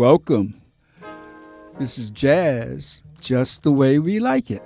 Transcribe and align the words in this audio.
Welcome. 0.00 0.62
This 1.78 1.98
is 1.98 2.10
jazz, 2.10 3.02
just 3.20 3.64
the 3.64 3.70
way 3.70 3.98
we 3.98 4.18
like 4.18 4.50
it. 4.50 4.62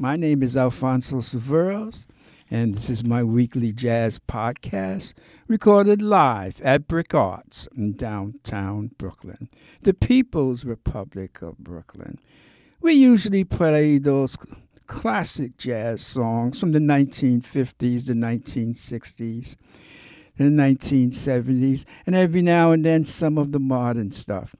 My 0.00 0.16
name 0.16 0.42
is 0.42 0.56
Alfonso 0.56 1.18
Severos, 1.18 2.08
and 2.50 2.74
this 2.74 2.90
is 2.90 3.04
my 3.04 3.22
weekly 3.22 3.72
jazz 3.72 4.18
podcast 4.18 5.14
recorded 5.46 6.02
live 6.02 6.60
at 6.62 6.88
Brick 6.88 7.14
Arts 7.14 7.68
in 7.76 7.92
downtown 7.92 8.90
Brooklyn, 8.98 9.48
the 9.82 9.94
People's 9.94 10.64
Republic 10.64 11.40
of 11.40 11.58
Brooklyn. 11.58 12.18
We 12.80 12.94
usually 12.94 13.44
play 13.44 13.98
those 13.98 14.36
classic 14.86 15.56
jazz 15.56 16.02
songs 16.04 16.58
from 16.58 16.72
the 16.72 16.80
1950s, 16.80 18.06
the 18.06 18.14
1960s, 18.14 19.54
the 20.42 20.62
1970s, 20.62 21.84
and 22.06 22.14
every 22.14 22.42
now 22.42 22.72
and 22.72 22.84
then 22.84 23.04
some 23.04 23.38
of 23.38 23.52
the 23.52 23.60
modern 23.60 24.10
stuff. 24.12 24.54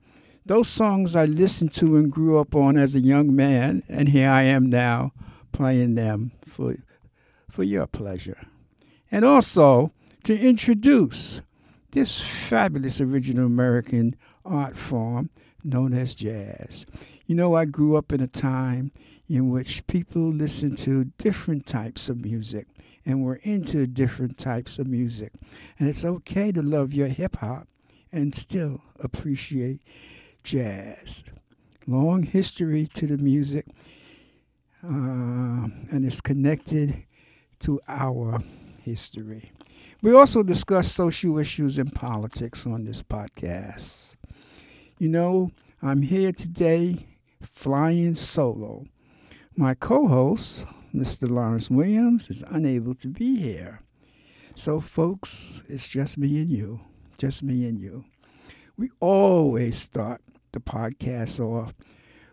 Those 0.45 0.67
songs 0.67 1.15
I 1.15 1.25
listened 1.25 1.73
to 1.75 1.95
and 1.95 2.11
grew 2.11 2.37
up 2.39 2.55
on 2.55 2.77
as 2.77 2.95
a 2.95 2.99
young 2.99 3.35
man, 3.35 3.83
and 3.87 4.09
here 4.09 4.29
I 4.29 4.43
am 4.43 4.69
now 4.69 5.13
playing 5.51 5.95
them 5.95 6.31
for, 6.45 6.77
for 7.49 7.63
your 7.63 7.87
pleasure. 7.87 8.45
And 9.11 9.23
also 9.23 9.91
to 10.23 10.37
introduce 10.37 11.41
this 11.91 12.19
fabulous 12.19 12.99
original 12.99 13.45
American 13.45 14.15
art 14.43 14.75
form 14.75 15.29
known 15.63 15.93
as 15.93 16.15
jazz. 16.15 16.85
You 17.25 17.35
know, 17.35 17.55
I 17.55 17.65
grew 17.65 17.95
up 17.95 18.11
in 18.11 18.19
a 18.19 18.27
time 18.27 18.91
in 19.29 19.49
which 19.49 19.87
people 19.87 20.21
listened 20.23 20.77
to 20.79 21.05
different 21.17 21.65
types 21.65 22.09
of 22.09 22.23
music 22.23 22.67
and 23.05 23.23
we're 23.23 23.35
into 23.43 23.87
different 23.87 24.37
types 24.37 24.79
of 24.79 24.87
music. 24.87 25.33
And 25.77 25.89
it's 25.89 26.05
okay 26.05 26.51
to 26.51 26.61
love 26.61 26.93
your 26.93 27.07
hip 27.07 27.37
hop 27.37 27.67
and 28.11 28.33
still 28.33 28.81
appreciate 28.99 29.81
jazz. 30.43 31.23
Long 31.85 32.23
history 32.23 32.87
to 32.93 33.07
the 33.07 33.17
music, 33.17 33.65
uh, 34.83 35.67
and 35.91 36.05
it's 36.05 36.21
connected 36.21 37.03
to 37.59 37.81
our 37.87 38.39
history. 38.81 39.51
We 40.01 40.13
also 40.13 40.43
discuss 40.43 40.91
social 40.91 41.37
issues 41.37 41.77
and 41.77 41.93
politics 41.93 42.65
on 42.65 42.83
this 42.83 43.01
podcast. 43.01 44.15
You 44.97 45.09
know, 45.09 45.51
I'm 45.81 46.01
here 46.01 46.31
today 46.31 47.07
flying 47.41 48.15
solo. 48.15 48.85
My 49.55 49.73
co 49.73 50.07
host, 50.07 50.65
Mr. 50.93 51.29
Lawrence 51.29 51.69
Williams, 51.69 52.29
is 52.29 52.43
unable 52.49 52.93
to 52.95 53.07
be 53.07 53.35
here. 53.35 53.81
So, 54.55 54.79
folks, 54.79 55.63
it's 55.67 55.89
just 55.89 56.17
me 56.17 56.39
and 56.39 56.51
you. 56.51 56.81
Just 57.17 57.41
me 57.41 57.65
and 57.67 57.79
you. 57.79 58.05
We 58.77 58.91
always 58.99 59.77
start 59.77 60.21
the 60.51 60.59
podcast 60.59 61.39
off 61.39 61.73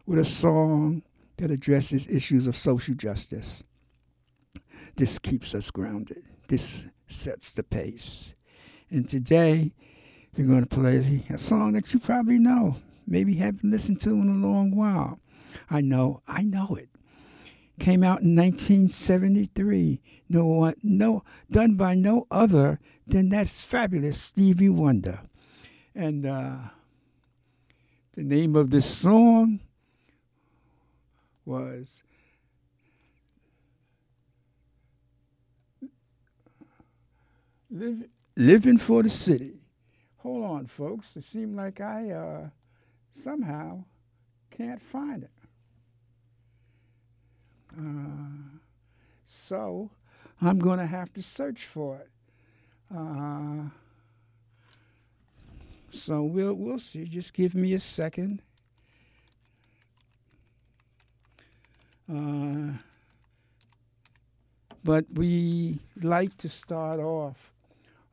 with 0.05 0.19
a 0.19 0.25
song 0.25 1.03
that 1.39 1.51
addresses 1.51 2.07
issues 2.07 2.47
of 2.47 2.57
social 2.57 2.95
justice. 2.95 3.65
This 4.97 5.19
keeps 5.19 5.55
us 5.55 5.71
grounded. 5.71 6.23
This 6.49 6.85
sets 7.07 7.55
the 7.55 7.63
pace. 7.63 8.35
And 8.91 9.09
today, 9.09 9.73
we're 10.37 10.47
going 10.47 10.67
to 10.67 10.67
play 10.67 11.25
a 11.31 11.39
song 11.39 11.73
that 11.73 11.95
you 11.95 12.01
probably 12.01 12.39
know, 12.39 12.77
maybe 13.07 13.37
haven't 13.37 13.71
listened 13.71 14.01
to 14.03 14.11
in 14.11 14.29
a 14.29 14.47
long 14.47 14.77
while. 14.77 15.19
I 15.71 15.81
know, 15.81 16.21
I 16.29 16.43
know 16.43 16.77
it. 16.79 16.90
Came 17.81 18.05
out 18.05 18.21
in 18.21 18.37
1973. 18.37 20.03
No 20.29 20.47
one, 20.47 20.75
no, 20.83 21.25
done 21.51 21.77
by 21.77 21.95
no 21.95 22.27
other 22.31 22.79
than 23.07 23.31
that 23.31 23.49
fabulous 23.49 24.21
Stevie 24.21 24.69
Wonder. 24.69 25.23
And 25.95 26.27
uh, 26.27 26.57
the 28.15 28.23
name 28.23 28.55
of 28.55 28.71
this 28.71 28.85
song 28.85 29.61
was 31.47 32.03
Live, 37.71 38.05
Living 38.37 38.77
for 38.77 39.03
the 39.03 39.09
City. 39.09 39.55
Hold 40.19 40.45
on, 40.45 40.67
folks. 40.67 41.17
It 41.17 41.25
seemed 41.25 41.57
like 41.57 41.81
I 41.81 42.11
uh, 42.11 42.49
somehow 43.11 43.85
can't 44.51 44.83
find 44.83 45.23
it. 45.23 45.31
Uh, 47.79 48.59
so 49.25 49.91
I'm 50.41 50.59
going 50.59 50.79
to 50.79 50.87
have 50.87 51.13
to 51.15 51.23
search 51.23 51.67
for 51.67 51.97
it. 51.97 52.09
Uh, 52.95 53.71
so 55.91 56.23
we'll 56.23 56.55
we'll 56.55 56.79
see. 56.79 57.05
Just 57.05 57.33
give 57.33 57.55
me 57.55 57.75
a 57.75 57.81
second. 57.81 58.43
Uh, 62.13 62.73
but 64.83 65.05
we 65.15 65.79
like 66.03 66.37
to 66.39 66.49
start 66.49 66.99
off 66.99 67.53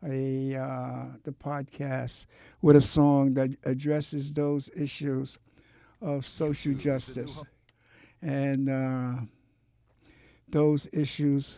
a 0.05 0.55
uh, 0.55 1.05
the 1.23 1.31
podcast 1.31 2.25
with 2.61 2.75
a 2.75 2.81
song 2.81 3.33
that 3.33 3.49
addresses 3.63 4.33
those 4.33 4.69
issues 4.75 5.37
of 6.01 6.25
social 6.25 6.73
justice 6.73 7.41
and 8.21 8.69
uh, 8.69 9.13
those 10.49 10.87
issues 10.93 11.57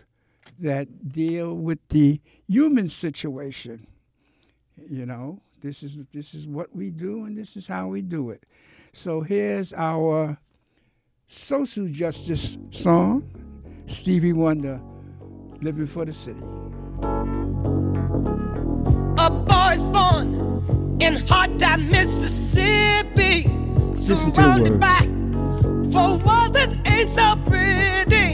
that 0.60 1.10
deal 1.12 1.54
with 1.54 1.80
the 1.90 2.20
human 2.48 2.88
situation. 2.88 3.88
You 4.90 5.06
know, 5.06 5.42
this 5.62 5.84
is 5.84 5.98
this 6.14 6.34
is 6.34 6.48
what 6.48 6.76
we 6.76 6.90
do, 6.90 7.26
and 7.26 7.38
this 7.38 7.56
is 7.56 7.68
how 7.68 7.88
we 7.88 8.02
do 8.02 8.30
it. 8.32 8.46
So 8.94 9.22
here's 9.22 9.74
our 9.74 10.38
social 11.28 11.88
justice 11.88 12.58
song, 12.72 13.24
Stevie 13.86 14.34
Wonder, 14.34 14.82
"Living 15.62 15.86
for 15.86 16.06
the 16.06 16.14
City." 16.14 16.42
A 19.18 19.30
boy's 19.30 19.84
born 19.86 20.98
in 21.00 21.28
hard 21.28 21.60
time, 21.60 21.90
Mississippi. 21.90 23.48
Listen 24.10 24.32
to 24.32 24.42
the 24.42 24.72
words. 24.72 24.80
By 24.80 25.06
for 25.92 26.18
world 26.26 26.54
that 26.54 26.78
ain't 26.86 27.10
so 27.10 27.36
pretty. 27.48 28.28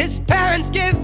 His 0.00 0.18
parents 0.20 0.70
give 0.70 0.94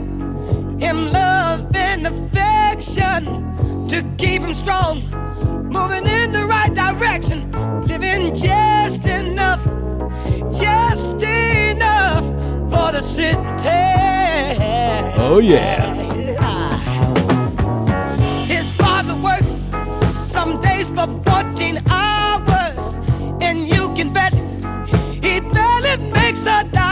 him 0.81 1.12
love 1.12 1.77
and 1.77 2.07
affection 2.07 3.87
to 3.89 4.03
keep 4.17 4.41
him 4.41 4.55
strong, 4.55 5.03
moving 5.71 6.07
in 6.07 6.33
the 6.33 6.47
right 6.47 6.73
direction, 6.73 7.53
living 7.83 8.35
just 8.35 9.05
enough, 9.05 9.62
just 10.51 11.23
enough 11.23 12.25
for 12.73 12.91
the 12.93 13.03
city. 13.03 13.37
Oh 15.19 15.41
yeah. 15.44 15.93
His 18.47 18.73
father 18.76 19.15
works 19.17 19.62
some 20.15 20.59
days 20.62 20.88
for 20.88 21.06
14 21.26 21.82
hours, 21.91 22.94
and 23.43 23.69
you 23.69 23.93
can 23.94 24.11
bet 24.15 24.35
he 25.23 25.41
barely 25.41 25.99
makes 26.12 26.47
a 26.47 26.65
dollar. 26.65 26.86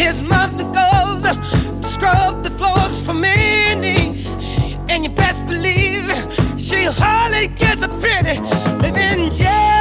His 0.00 0.22
mother 0.22 0.64
goes 0.64 1.22
to 1.24 1.86
scrub 1.86 2.42
the 2.42 2.48
floors 2.48 3.02
for 3.02 3.12
many, 3.12 4.24
and 4.88 5.04
you 5.04 5.10
best 5.10 5.46
believe 5.46 6.10
she 6.58 6.84
hardly 6.84 7.48
gets 7.48 7.82
a 7.82 7.88
penny, 7.88 8.40
living 8.80 9.28
just 9.28 9.79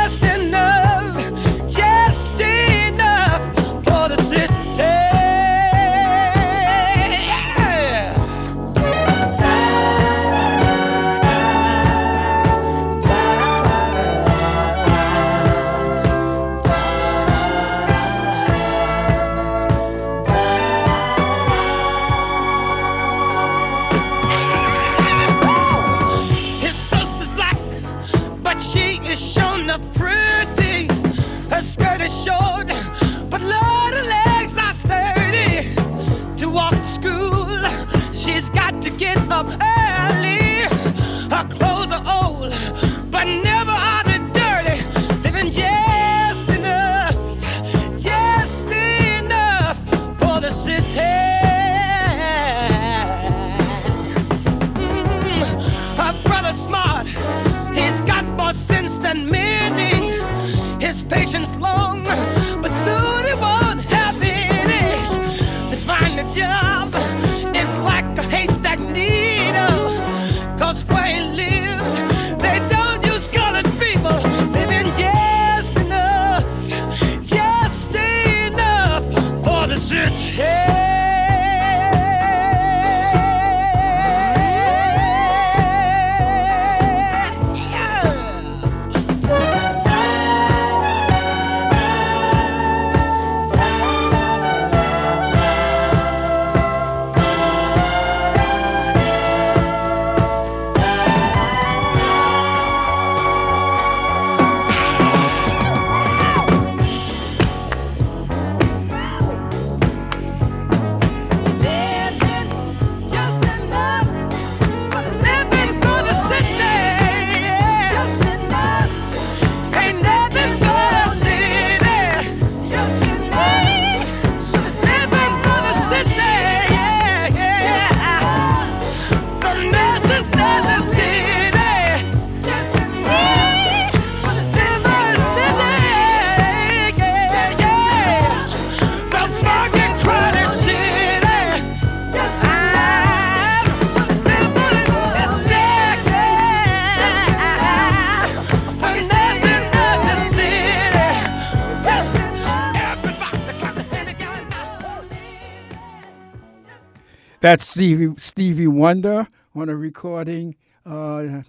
That's 157.49 157.67
Stevie, 157.67 158.13
Stevie 158.17 158.67
Wonder 158.67 159.27
on 159.55 159.69
a 159.69 159.75
recording, 159.75 160.55
uh, 160.85 161.41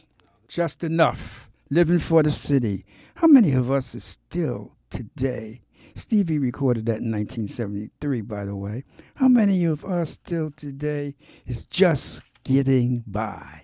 Just 0.48 0.82
Enough, 0.82 1.50
Living 1.68 1.98
for 1.98 2.22
the 2.22 2.30
City. 2.30 2.86
How 3.16 3.26
many 3.26 3.52
of 3.52 3.70
us 3.70 3.94
is 3.94 4.02
still 4.02 4.72
today? 4.88 5.60
Stevie 5.94 6.38
recorded 6.38 6.86
that 6.86 7.02
in 7.02 7.12
1973, 7.12 8.22
by 8.22 8.46
the 8.46 8.56
way. 8.56 8.84
How 9.16 9.28
many 9.28 9.66
of 9.66 9.84
us 9.84 10.12
still 10.12 10.50
today 10.50 11.16
is 11.44 11.66
just 11.66 12.22
getting 12.44 13.04
by? 13.06 13.60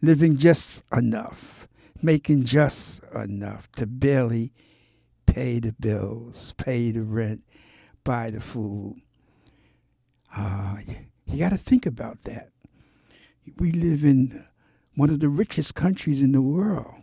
Living 0.00 0.38
just 0.38 0.82
enough, 0.92 1.68
making 2.02 2.42
just 2.42 3.04
enough 3.14 3.70
to 3.76 3.86
barely 3.86 4.52
pay 5.26 5.60
the 5.60 5.74
bills, 5.78 6.54
pay 6.58 6.90
the 6.90 7.04
rent, 7.04 7.44
buy 8.02 8.30
the 8.30 8.40
food. 8.40 9.00
Uh, 10.36 10.78
you 11.32 11.38
got 11.38 11.50
to 11.50 11.56
think 11.56 11.86
about 11.86 12.24
that. 12.24 12.50
We 13.58 13.72
live 13.72 14.04
in 14.04 14.44
one 14.94 15.10
of 15.10 15.20
the 15.20 15.28
richest 15.28 15.74
countries 15.74 16.20
in 16.20 16.32
the 16.32 16.42
world 16.42 16.94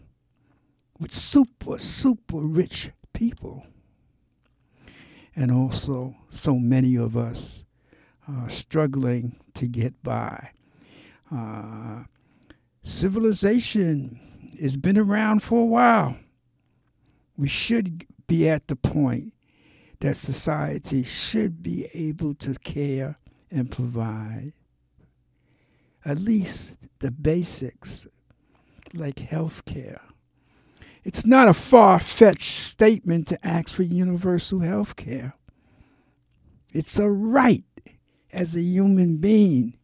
with 0.99 1.11
super, 1.11 1.77
super 1.79 2.37
rich 2.37 2.91
people. 3.13 3.65
And 5.35 5.51
also, 5.51 6.15
so 6.31 6.55
many 6.55 6.95
of 6.95 7.15
us 7.17 7.63
are 8.27 8.49
struggling 8.49 9.37
to 9.55 9.67
get 9.67 10.01
by. 10.03 10.51
Uh, 11.31 12.03
civilization 12.81 14.19
has 14.59 14.77
been 14.77 14.97
around 14.97 15.41
for 15.41 15.61
a 15.61 15.65
while. 15.65 16.17
We 17.37 17.47
should 17.47 18.05
be 18.27 18.49
at 18.49 18.67
the 18.67 18.75
point 18.75 19.33
that 19.99 20.15
society 20.15 21.03
should 21.03 21.61
be 21.61 21.87
able 21.93 22.33
to 22.35 22.53
care 22.55 23.17
and 23.51 23.71
provide 23.71 24.53
at 26.05 26.19
least 26.19 26.75
the 26.99 27.11
basics 27.11 28.07
like 28.93 29.19
health 29.19 29.65
care. 29.65 30.01
It's 31.03 31.25
not 31.25 31.47
a 31.47 31.53
far 31.53 31.99
fetched 31.99 32.51
statement 32.51 33.27
to 33.27 33.45
ask 33.45 33.75
for 33.75 33.83
universal 33.83 34.59
health 34.59 34.95
care. 34.95 35.35
It's 36.73 36.99
a 36.99 37.09
right 37.09 37.63
as 38.31 38.55
a 38.55 38.61
human 38.61 39.17
being. 39.17 39.77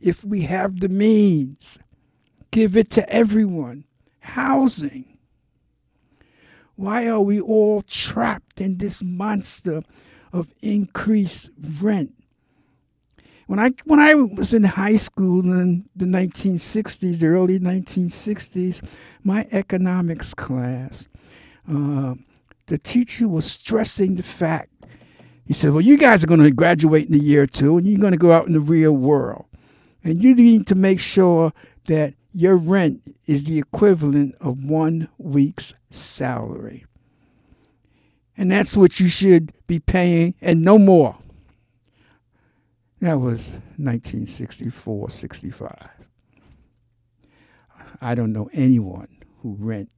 If 0.00 0.24
we 0.24 0.42
have 0.42 0.80
the 0.80 0.88
means, 0.88 1.78
give 2.50 2.76
it 2.76 2.90
to 2.90 3.08
everyone. 3.10 3.84
Housing. 4.20 5.18
Why 6.76 7.08
are 7.08 7.20
we 7.20 7.40
all 7.40 7.82
trapped 7.82 8.60
in 8.60 8.78
this 8.78 9.02
monster 9.02 9.82
of 10.32 10.54
increased 10.60 11.50
rent 11.58 12.14
when 13.50 13.58
I 13.58 13.72
when 13.84 13.98
I 13.98 14.14
was 14.14 14.54
in 14.54 14.62
high 14.62 14.94
school 14.94 15.40
in 15.40 15.84
the 15.96 16.04
1960s, 16.04 17.18
the 17.18 17.26
early 17.26 17.58
1960s, 17.58 18.80
my 19.24 19.44
economics 19.50 20.34
class, 20.34 21.08
uh, 21.68 22.14
the 22.66 22.78
teacher 22.78 23.26
was 23.26 23.50
stressing 23.50 24.14
the 24.14 24.22
fact. 24.22 24.70
He 25.44 25.52
said, 25.52 25.72
"Well, 25.72 25.80
you 25.80 25.98
guys 25.98 26.22
are 26.22 26.28
going 26.28 26.38
to 26.38 26.52
graduate 26.52 27.08
in 27.08 27.14
a 27.16 27.18
year 27.18 27.42
or 27.42 27.48
two, 27.48 27.76
and 27.76 27.88
you're 27.88 27.98
going 27.98 28.12
to 28.12 28.18
go 28.18 28.30
out 28.30 28.46
in 28.46 28.52
the 28.52 28.60
real 28.60 28.92
world, 28.92 29.46
and 30.04 30.22
you 30.22 30.36
need 30.36 30.68
to 30.68 30.76
make 30.76 31.00
sure 31.00 31.52
that 31.86 32.14
your 32.32 32.56
rent 32.56 33.02
is 33.26 33.46
the 33.46 33.58
equivalent 33.58 34.36
of 34.40 34.64
one 34.64 35.08
week's 35.18 35.74
salary." 35.90 36.84
And 38.36 38.48
that's 38.48 38.76
what 38.76 39.00
you 39.00 39.08
should 39.08 39.52
be 39.66 39.80
paying, 39.80 40.36
and 40.40 40.62
no 40.62 40.78
more. 40.78 41.19
That 43.00 43.18
was 43.18 43.52
1964, 43.78 45.08
65. 45.08 45.88
I 48.02 48.14
don't 48.14 48.32
know 48.32 48.50
anyone 48.52 49.08
who 49.38 49.56
rent 49.58 49.88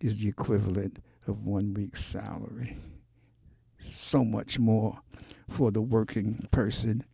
is 0.00 0.20
the 0.20 0.28
equivalent 0.28 0.98
of 1.26 1.44
one 1.44 1.74
week's 1.74 2.02
salary. 2.02 2.78
So 3.80 4.24
much 4.24 4.58
more 4.58 5.00
for 5.46 5.70
the 5.70 5.82
working 5.82 6.48
person, 6.50 7.04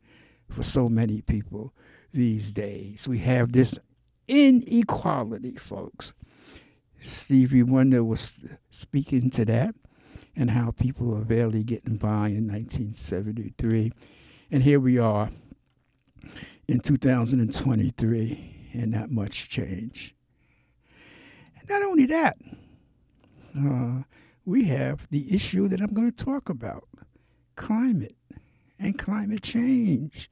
for 0.49 0.63
so 0.63 0.89
many 0.89 1.21
people 1.21 1.75
these 2.13 2.53
days. 2.53 3.09
We 3.09 3.19
have 3.19 3.51
this 3.51 3.77
inequality, 4.29 5.57
folks. 5.57 6.13
Stevie 7.03 7.65
Wonder 7.65 8.05
was 8.05 8.45
speaking 8.71 9.31
to 9.31 9.45
that 9.47 9.75
and 10.37 10.51
how 10.51 10.71
people 10.71 11.13
are 11.17 11.25
barely 11.25 11.65
getting 11.65 11.97
by 11.97 12.29
in 12.29 12.47
1973 12.47 13.93
and 14.55 14.63
here 14.63 14.79
we 14.79 14.99
are 14.99 15.31
in 16.69 16.79
2023, 16.79 18.71
and 18.73 18.93
not 18.93 19.11
much 19.11 19.49
change. 19.49 20.15
And 21.59 21.69
not 21.69 21.83
only 21.83 22.07
that, 22.07 22.37
uh, 23.59 24.05
we 24.45 24.67
have 24.67 25.09
the 25.11 25.35
issue 25.35 25.67
that 25.67 25.81
I'm 25.81 25.93
going 25.93 26.13
to 26.13 26.25
talk 26.25 26.49
about 26.49 26.85
climate 27.57 28.15
and 28.79 28.97
climate 28.97 29.43
change. 29.43 30.31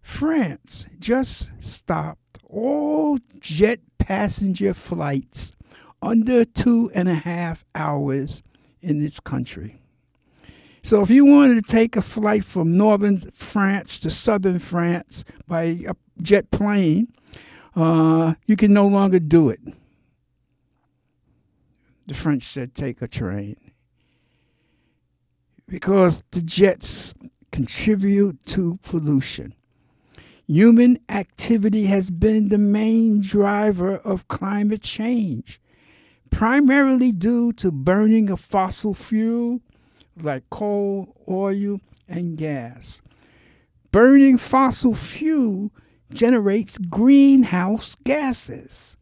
France 0.00 0.86
just 0.98 1.50
stopped 1.60 2.38
all 2.48 3.18
jet 3.38 3.80
passenger 3.98 4.72
flights 4.72 5.52
under 6.00 6.42
two 6.46 6.90
and 6.94 7.06
a 7.06 7.16
half 7.16 7.66
hours 7.74 8.42
in 8.80 9.04
its 9.04 9.20
country. 9.20 9.82
So 10.88 11.02
if 11.02 11.10
you 11.10 11.26
wanted 11.26 11.62
to 11.62 11.70
take 11.70 11.96
a 11.96 12.00
flight 12.00 12.46
from 12.46 12.78
northern 12.78 13.18
France 13.18 13.98
to 13.98 14.08
southern 14.08 14.58
France 14.58 15.22
by 15.46 15.84
a 15.86 15.94
jet 16.22 16.50
plane, 16.50 17.12
uh, 17.76 18.32
you 18.46 18.56
can 18.56 18.72
no 18.72 18.86
longer 18.86 19.18
do 19.18 19.50
it. 19.50 19.60
The 22.06 22.14
French 22.14 22.42
said 22.42 22.74
take 22.74 23.02
a 23.02 23.06
train. 23.06 23.56
Because 25.66 26.22
the 26.30 26.40
jets 26.40 27.12
contribute 27.52 28.42
to 28.46 28.78
pollution. 28.82 29.52
Human 30.46 31.00
activity 31.10 31.84
has 31.84 32.10
been 32.10 32.48
the 32.48 32.56
main 32.56 33.20
driver 33.20 33.96
of 33.96 34.26
climate 34.28 34.80
change. 34.80 35.60
primarily 36.30 37.12
due 37.12 37.52
to 37.54 37.70
burning 37.70 38.30
of 38.30 38.40
fossil 38.40 38.94
fuel 38.94 39.60
like 40.22 40.48
coal, 40.50 41.14
oil, 41.28 41.80
and 42.08 42.36
gas. 42.36 43.00
Burning 43.92 44.38
fossil 44.38 44.94
fuel 44.94 45.70
generates 46.12 46.78
greenhouse 46.78 47.96
gases. 48.04 48.96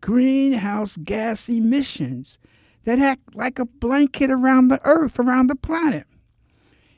Greenhouse 0.00 0.96
gas 0.96 1.48
emissions 1.48 2.38
that 2.84 2.98
act 2.98 3.34
like 3.34 3.58
a 3.58 3.66
blanket 3.66 4.30
around 4.30 4.68
the 4.68 4.80
earth, 4.84 5.18
around 5.18 5.48
the 5.48 5.56
planet. 5.56 6.06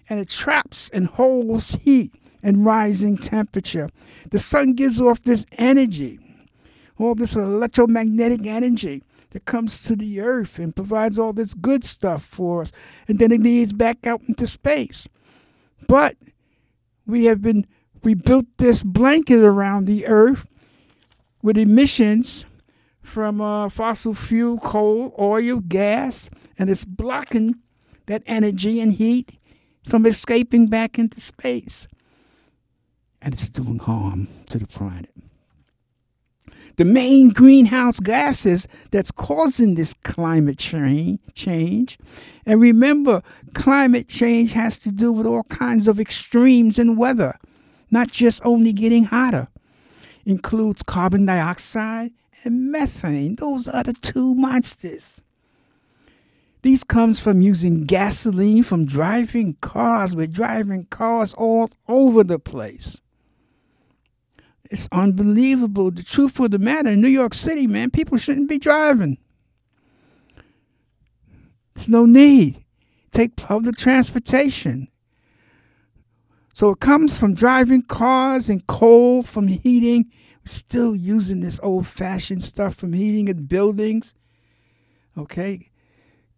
And 0.09 0.21
it 0.21 0.29
traps 0.29 0.91
and 0.93 1.07
holds 1.07 1.73
heat 1.73 2.15
and 2.43 2.65
rising 2.65 3.17
temperature. 3.17 3.89
The 4.31 4.39
sun 4.39 4.75
gives 4.75 5.01
off 5.01 5.23
this 5.23 5.47
energy, 5.53 6.19
all 6.99 7.15
this 7.15 7.35
electromagnetic 7.35 8.47
energy 8.47 9.03
that 9.31 9.45
comes 9.45 9.83
to 9.85 9.97
the 9.97 10.21
earth 10.21 10.59
and 10.59 10.75
provides 10.75 11.19
all 11.19 11.33
this 11.33 11.55
good 11.55 11.85
stuff 11.85 12.25
for 12.25 12.63
us, 12.63 12.73
and 13.09 13.19
then 13.19 13.33
it 13.33 13.41
leads 13.41 13.73
back 13.73 14.07
out 14.07 14.23
into 14.27 14.47
space. 14.47 15.09
But 15.87 16.17
we 17.07 17.25
have 17.27 17.43
been 17.43 17.67
we 18.03 18.15
built 18.15 18.47
this 18.57 18.83
blanket 18.83 19.41
around 19.41 19.87
the 19.87 20.07
earth 20.07 20.47
with 21.43 21.59
emissions 21.59 22.45
from 23.03 23.41
uh, 23.41 23.69
fossil 23.69 24.15
fuel, 24.15 24.59
coal, 24.59 25.15
oil, 25.19 25.61
gas, 25.61 26.31
and 26.59 26.71
it's 26.71 26.85
blocking 26.85 27.57
that 28.07 28.23
energy 28.27 28.81
and 28.81 28.93
heat 28.93 29.39
from 29.85 30.07
escaping 30.07 30.69
back 30.69 30.99
into 30.99 31.21
space. 31.21 31.89
And 33.23 33.35
it's 33.35 33.51
doing 33.51 33.79
harm 33.79 34.29
to 34.49 34.59
the 34.59 34.67
planet. 34.67 35.11
The 36.81 36.87
main 36.87 37.29
greenhouse 37.29 38.01
gases 38.01 38.67
that's 38.91 39.11
causing 39.11 39.75
this 39.75 39.93
climate 39.93 40.57
change. 40.57 41.99
And 42.47 42.59
remember, 42.59 43.21
climate 43.53 44.09
change 44.09 44.55
has 44.55 44.79
to 44.79 44.91
do 44.91 45.13
with 45.13 45.27
all 45.27 45.43
kinds 45.43 45.89
of 45.89 46.01
extremes 46.01 46.79
in 46.79 46.97
weather, 46.97 47.35
not 47.91 48.11
just 48.11 48.41
only 48.47 48.73
getting 48.73 49.05
hotter. 49.05 49.49
Includes 50.25 50.83
carbon 50.83 51.27
dioxide 51.27 52.13
and 52.45 52.73
methane. 52.73 53.37
Those 53.37 53.69
are 53.69 53.83
the 53.83 53.93
two 53.93 54.35
monsters. 54.35 55.21
These 56.63 56.83
comes 56.83 57.21
from 57.21 57.43
using 57.43 57.85
gasoline 57.85 58.63
from 58.63 58.87
driving 58.87 59.59
cars. 59.61 60.17
We're 60.17 60.29
driving 60.29 60.87
cars 60.87 61.35
all 61.35 61.69
over 61.89 62.25
the 62.25 62.39
place. 62.39 63.03
It's 64.71 64.89
unbelievable. 64.93 65.91
The 65.91 66.05
truth 66.05 66.39
of 66.39 66.53
the 66.53 66.59
matter, 66.59 66.91
in 66.91 67.01
New 67.01 67.09
York 67.09 67.35
City, 67.35 67.67
man, 67.67 67.91
people 67.91 68.17
shouldn't 68.17 68.49
be 68.49 68.59
driving. 68.59 69.19
There's 71.75 71.89
no 71.89 72.07
need. 72.07 72.65
Take 73.11 73.35
public 73.37 73.77
transportation. 73.77 74.89
So 76.53 76.71
it 76.71 76.81
comes 76.81 77.19
from 77.19 77.35
driving 77.35 77.83
cars 77.83 78.49
and 78.49 78.65
coal 78.67 79.23
from 79.23 79.49
heating. 79.49 80.11
We're 80.45 80.53
still 80.53 80.95
using 80.95 81.41
this 81.41 81.59
old 81.63 81.87
fashioned 81.87 82.45
stuff 82.45 82.77
from 82.77 82.93
heating 82.93 83.29
in 83.29 83.47
buildings. 83.47 84.15
Okay? 85.19 85.71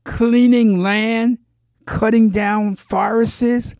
Cleaning 0.05 0.83
land, 0.83 1.39
cutting 1.85 2.31
down 2.31 2.77
forests 2.77 3.75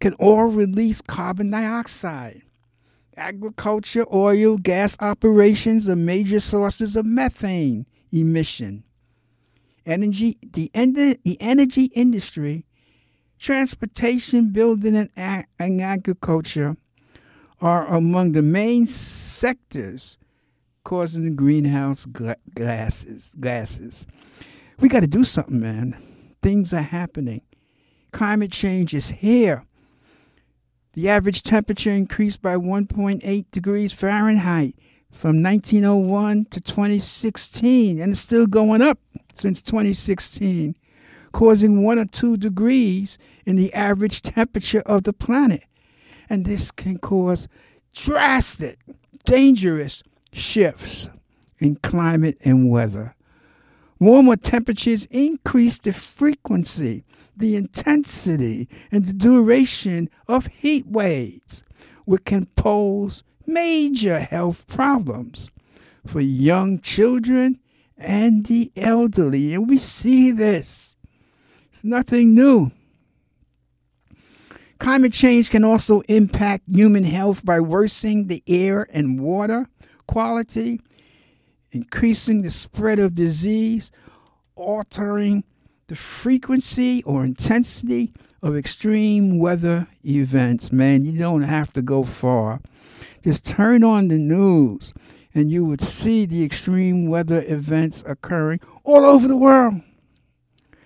can 0.00 0.12
all 0.14 0.44
release 0.44 1.00
carbon 1.00 1.50
dioxide. 1.50 2.42
Agriculture, 3.16 4.04
oil, 4.12 4.58
gas 4.58 4.96
operations 5.00 5.88
are 5.88 5.96
major 5.96 6.40
sources 6.40 6.96
of 6.96 7.06
methane 7.06 7.86
emission. 8.12 8.84
Energy, 9.86 10.36
the, 10.42 10.70
the 10.74 11.36
energy 11.40 11.84
industry, 11.86 12.64
transportation, 13.38 14.50
building, 14.50 14.96
and, 14.96 15.10
ag- 15.16 15.46
and 15.58 15.80
agriculture 15.80 16.76
are 17.60 17.86
among 17.86 18.32
the 18.32 18.42
main 18.42 18.86
sectors 18.86 20.18
causing 20.84 21.24
the 21.24 21.30
greenhouse 21.34 22.06
gases. 22.54 23.34
Gases. 23.40 24.06
We 24.78 24.88
got 24.88 25.00
to 25.00 25.06
do 25.06 25.24
something, 25.24 25.60
man. 25.60 25.96
Things 26.42 26.72
are 26.72 26.82
happening. 26.82 27.42
Climate 28.12 28.52
change 28.52 28.94
is 28.94 29.08
here. 29.08 29.65
The 30.96 31.10
average 31.10 31.42
temperature 31.42 31.92
increased 31.92 32.40
by 32.40 32.56
1.8 32.56 33.50
degrees 33.50 33.92
Fahrenheit 33.92 34.74
from 35.12 35.42
1901 35.42 36.46
to 36.46 36.60
2016, 36.62 38.00
and 38.00 38.12
it's 38.12 38.20
still 38.20 38.46
going 38.46 38.80
up 38.80 38.98
since 39.34 39.60
2016, 39.60 40.74
causing 41.32 41.82
one 41.82 41.98
or 41.98 42.06
two 42.06 42.38
degrees 42.38 43.18
in 43.44 43.56
the 43.56 43.74
average 43.74 44.22
temperature 44.22 44.80
of 44.86 45.02
the 45.02 45.12
planet. 45.12 45.64
And 46.30 46.46
this 46.46 46.70
can 46.70 46.96
cause 46.96 47.46
drastic, 47.92 48.78
dangerous 49.26 50.02
shifts 50.32 51.10
in 51.58 51.76
climate 51.76 52.38
and 52.42 52.70
weather. 52.70 53.14
Warmer 54.00 54.36
temperatures 54.36 55.04
increase 55.10 55.76
the 55.76 55.92
frequency 55.92 57.04
the 57.36 57.56
intensity 57.56 58.68
and 58.90 59.06
the 59.06 59.12
duration 59.12 60.08
of 60.26 60.46
heat 60.46 60.86
waves, 60.86 61.62
which 62.04 62.24
can 62.24 62.46
pose 62.56 63.22
major 63.46 64.20
health 64.20 64.66
problems 64.66 65.50
for 66.06 66.20
young 66.20 66.80
children 66.80 67.58
and 67.96 68.46
the 68.46 68.72
elderly. 68.76 69.54
And 69.54 69.68
we 69.68 69.78
see 69.78 70.30
this. 70.30 70.96
It's 71.72 71.84
nothing 71.84 72.34
new. 72.34 72.70
Climate 74.78 75.12
change 75.12 75.50
can 75.50 75.64
also 75.64 76.00
impact 76.02 76.64
human 76.68 77.04
health 77.04 77.44
by 77.44 77.60
worsening 77.60 78.26
the 78.26 78.42
air 78.46 78.86
and 78.90 79.18
water 79.20 79.68
quality, 80.06 80.80
increasing 81.72 82.42
the 82.42 82.50
spread 82.50 82.98
of 82.98 83.14
disease, 83.14 83.90
altering 84.54 85.44
the 85.88 85.96
frequency 85.96 87.02
or 87.04 87.24
intensity 87.24 88.12
of 88.42 88.56
extreme 88.56 89.38
weather 89.38 89.86
events, 90.04 90.72
man, 90.72 91.04
you 91.04 91.16
don't 91.16 91.42
have 91.42 91.72
to 91.74 91.82
go 91.82 92.02
far. 92.02 92.60
Just 93.22 93.46
turn 93.46 93.84
on 93.84 94.08
the 94.08 94.18
news 94.18 94.92
and 95.34 95.50
you 95.50 95.64
would 95.64 95.80
see 95.80 96.26
the 96.26 96.44
extreme 96.44 97.08
weather 97.08 97.44
events 97.46 98.02
occurring 98.06 98.60
all 98.84 99.04
over 99.04 99.28
the 99.28 99.36
world. 99.36 99.80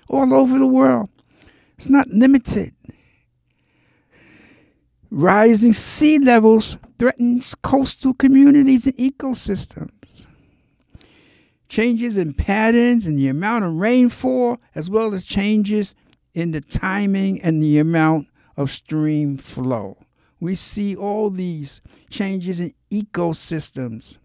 All 0.09 0.35
over 0.35 0.59
the 0.59 0.66
world. 0.66 1.09
It's 1.78 1.88
not 1.88 2.09
limited. 2.09 2.75
Rising 5.11 5.73
sea 5.73 6.19
levels 6.19 6.76
threatens 6.99 7.54
coastal 7.54 8.12
communities 8.12 8.87
and 8.87 8.97
ecosystems 8.97 9.90
changes 11.70 12.18
in 12.18 12.34
patterns 12.34 13.06
and 13.06 13.18
the 13.18 13.28
amount 13.28 13.64
of 13.64 13.72
rainfall, 13.72 14.58
as 14.74 14.90
well 14.90 15.14
as 15.14 15.24
changes 15.24 15.94
in 16.34 16.50
the 16.50 16.60
timing 16.60 17.40
and 17.40 17.62
the 17.62 17.78
amount 17.78 18.26
of 18.56 18.70
stream 18.70 19.38
flow. 19.38 19.96
We 20.40 20.54
see 20.56 20.96
all 20.96 21.30
these 21.30 21.80
changes 22.10 22.60
in 22.60 22.74
ecosystems, 22.90 24.16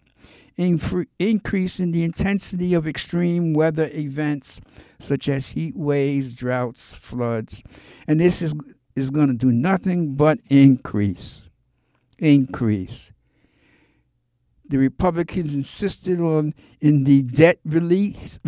increase 0.57 1.79
in 1.79 1.91
the 1.91 2.03
intensity 2.03 2.73
of 2.73 2.87
extreme 2.87 3.53
weather 3.53 3.89
events 3.93 4.59
such 4.99 5.29
as 5.29 5.49
heat 5.49 5.75
waves, 5.75 6.33
droughts, 6.33 6.93
floods. 6.95 7.61
And 8.07 8.19
this 8.19 8.41
is, 8.41 8.55
is 8.95 9.11
going 9.11 9.27
to 9.27 9.33
do 9.33 9.51
nothing 9.51 10.15
but 10.15 10.39
increase. 10.49 11.47
Increase 12.17 13.11
the 14.67 14.77
Republicans 14.77 15.55
insisted 15.55 16.19
on 16.19 16.53
in 16.81 17.03
the 17.03 17.23
debt 17.23 17.59
release, 17.65 18.39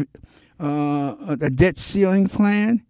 uh, 0.60 1.36
the 1.36 1.52
debt 1.54 1.78
ceiling 1.78 2.28
plan, 2.28 2.84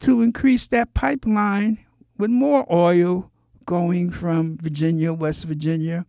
to 0.00 0.22
increase 0.22 0.66
that 0.68 0.94
pipeline 0.94 1.78
with 2.18 2.30
more 2.30 2.66
oil 2.72 3.30
going 3.64 4.10
from 4.10 4.58
Virginia, 4.58 5.12
West 5.12 5.44
Virginia. 5.44 6.04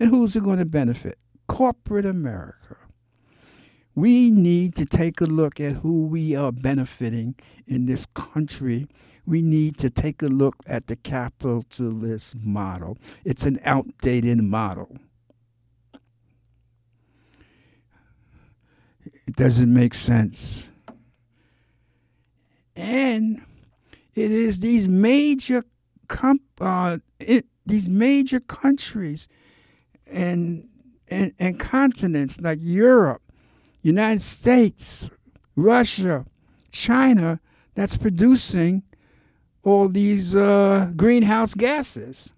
And 0.00 0.10
who's 0.10 0.34
it 0.34 0.42
going 0.42 0.58
to 0.58 0.64
benefit? 0.64 1.18
Corporate 1.46 2.06
America. 2.06 2.76
We 3.94 4.30
need 4.30 4.74
to 4.76 4.84
take 4.84 5.20
a 5.20 5.26
look 5.26 5.60
at 5.60 5.74
who 5.74 6.06
we 6.06 6.34
are 6.34 6.50
benefiting 6.50 7.36
in 7.66 7.86
this 7.86 8.06
country. 8.06 8.88
We 9.24 9.40
need 9.40 9.78
to 9.78 9.88
take 9.88 10.22
a 10.22 10.26
look 10.26 10.56
at 10.66 10.88
the 10.88 10.96
capitalist 10.96 12.34
model. 12.36 12.98
It's 13.24 13.44
an 13.44 13.60
outdated 13.64 14.42
model. 14.42 14.96
It 19.26 19.36
doesn't 19.36 19.72
make 19.72 19.94
sense. 19.94 20.68
And 22.76 23.42
it 24.14 24.30
is 24.30 24.60
these 24.60 24.88
major 24.88 25.62
uh, 26.60 26.98
it, 27.18 27.46
these 27.66 27.88
major 27.88 28.40
countries 28.40 29.26
and, 30.06 30.68
and 31.08 31.32
and 31.38 31.58
continents 31.58 32.40
like 32.40 32.58
Europe 32.60 33.22
United 33.82 34.22
States, 34.22 35.10
Russia, 35.56 36.24
China 36.70 37.40
that's 37.74 37.96
producing 37.96 38.82
all 39.62 39.88
these 39.88 40.34
uh, 40.34 40.90
greenhouse 40.96 41.54
gases. 41.54 42.30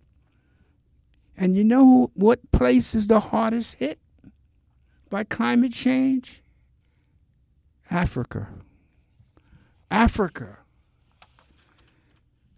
And 1.36 1.56
you 1.56 1.64
know 1.64 2.10
what 2.14 2.50
place 2.52 2.94
is 2.94 3.06
the 3.06 3.20
hardest 3.20 3.74
hit 3.74 3.98
by 5.08 5.24
climate 5.24 5.72
change? 5.72 6.42
Africa. 7.90 8.48
Africa. 9.90 10.58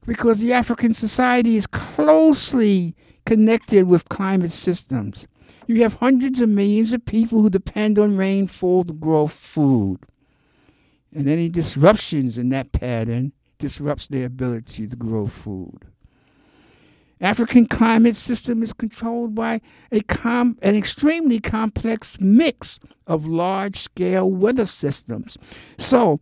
Because 0.07 0.41
the 0.41 0.53
African 0.53 0.93
society 0.93 1.57
is 1.57 1.67
closely 1.67 2.95
connected 3.27 3.87
with 3.87 4.09
climate 4.09 4.53
systems. 4.53 5.27
You 5.67 5.83
have 5.83 5.95
hundreds 5.95 6.41
of 6.41 6.49
millions 6.49 6.95
of 6.95 7.05
people 7.05 7.43
who 7.43 7.51
depend 7.51 7.99
on 7.99 8.17
rainfall 8.17 8.85
to 8.85 8.93
grow 8.95 9.27
food. 9.27 9.99
And 11.15 11.29
any 11.29 11.51
disruptions 11.51 12.39
in 12.39 12.49
that 12.51 12.73
pattern 12.73 13.33
disrupts 13.59 14.09
their 14.09 14.27
ability 14.27 14.87
to 14.89 14.97
grow 14.97 15.27
food. 15.27 15.85
African 17.21 17.67
climate 17.67 18.17
system 18.17 18.63
is 18.63 18.73
controlled 18.73 19.35
by 19.35 19.61
a 19.91 20.01
com- 20.03 20.57
an 20.63 20.75
extremely 20.75 21.41
complex 21.41 22.21
mix 22.21 22.79
of 23.07 23.27
large-scale 23.27 24.31
weather 24.31 24.67
systems. 24.67 25.37
So, 25.79 26.21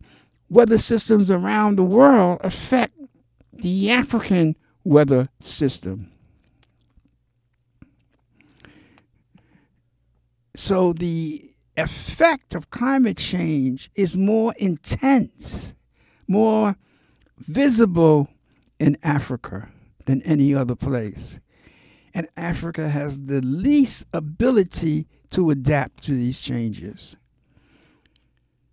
weather 0.49 0.77
systems 0.77 1.29
around 1.29 1.75
the 1.75 1.83
world 1.83 2.39
affect 2.43 2.93
the 3.53 3.91
African 3.91 4.55
weather 4.83 5.29
system. 5.41 6.11
So 10.55 10.93
the 10.93 11.51
effect 11.75 12.55
of 12.55 12.71
climate 12.71 13.17
change 13.17 13.91
is 13.93 14.17
more 14.17 14.55
intense, 14.57 15.75
more 16.27 16.75
visible 17.37 18.29
in 18.79 18.97
Africa 19.03 19.69
than 20.07 20.23
any 20.23 20.55
other 20.55 20.75
place. 20.75 21.39
And 22.13 22.27
Africa 22.35 22.89
has 22.89 23.25
the 23.25 23.41
least 23.41 24.05
ability 24.11 25.05
to 25.29 25.51
adapt 25.51 26.03
to 26.03 26.13
these 26.13 26.41
changes. 26.41 27.15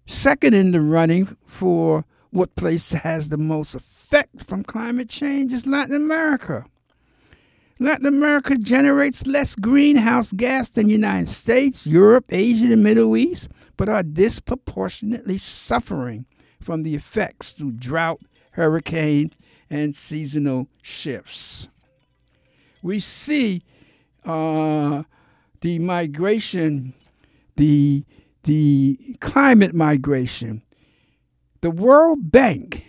Second 0.06 0.54
in 0.54 0.70
the 0.70 0.80
running 0.80 1.36
for 1.44 2.06
what 2.30 2.54
place 2.56 2.92
has 2.92 3.28
the 3.28 3.36
most 3.36 3.74
effect 3.74 4.44
from 4.44 4.62
climate 4.62 5.09
change 5.09 5.52
is 5.52 5.66
Latin 5.66 5.94
America. 5.94 6.64
Latin 7.80 8.06
America 8.06 8.56
generates 8.56 9.26
less 9.26 9.56
greenhouse 9.56 10.30
gas 10.32 10.68
than 10.68 10.87
the 10.87 10.92
United 10.92 11.28
States, 11.28 11.87
Europe, 11.87 12.26
Asia, 12.30 12.72
and 12.72 12.85
Middle 12.85 13.16
East, 13.16 13.48
but 13.76 13.88
are 13.88 14.04
disproportionately 14.04 15.38
suffering 15.38 16.24
from 16.61 16.82
the 16.82 16.94
effects 16.94 17.50
through 17.50 17.72
drought, 17.72 18.20
hurricane, 18.52 19.32
and 19.74 19.96
seasonal 19.96 20.68
shifts. 20.82 21.66
We 22.80 23.00
see 23.00 23.64
uh, 24.24 25.02
the 25.62 25.80
migration, 25.80 26.94
the, 27.56 28.04
the 28.44 29.16
climate 29.18 29.74
migration. 29.74 30.62
The 31.60 31.72
World 31.72 32.30
Bank 32.30 32.84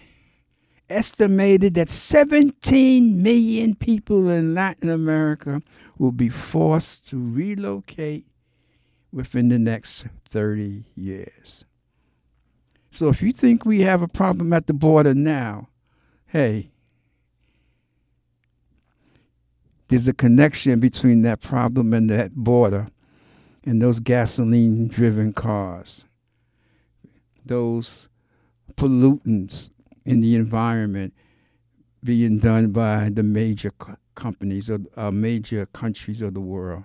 estimated 0.88 1.74
that 1.74 1.89
17 1.89 3.24
million 3.24 3.74
people 3.74 4.30
in 4.30 4.54
Latin 4.54 4.91
America 4.91 5.63
will 5.98 6.12
be 6.12 6.30
forced 6.30 7.08
to 7.10 7.17
relocate 7.17 8.28
within 9.12 9.50
the 9.50 9.58
next 9.58 10.06
30 10.30 10.84
years. 10.93 11.65
So 12.91 13.10
if 13.10 13.24
you 13.24 13.32
think 13.32 13.65
we 13.65 13.82
have 13.82 14.04
a 14.04 14.08
problem 14.08 14.54
at 14.54 14.67
the 14.67 14.74
border 14.74 15.15
now, 15.15 15.69
hey, 16.28 16.69
there's 19.88 20.08
a 20.08 20.13
connection 20.13 20.80
between 20.80 21.21
that 21.24 21.41
problem 21.41 21.93
and 21.93 22.10
that 22.10 22.34
border 22.34 22.88
and 23.65 23.82
those 23.82 24.00
gasoline 24.00 24.88
driven 24.88 25.34
cars, 25.34 26.06
those 27.43 28.08
pollutants 28.76 29.71
in 30.06 30.21
the 30.21 30.36
environment 30.36 31.13
being 32.04 32.38
done 32.38 32.71
by 32.71 33.10
the 33.10 33.24
major 33.24 33.71
co- 33.71 33.98
companies 34.13 34.69
or 34.69 34.80
uh, 34.95 35.12
major 35.12 35.65
countries 35.67 36.21
of 36.21 36.34
the 36.34 36.39
world. 36.39 36.84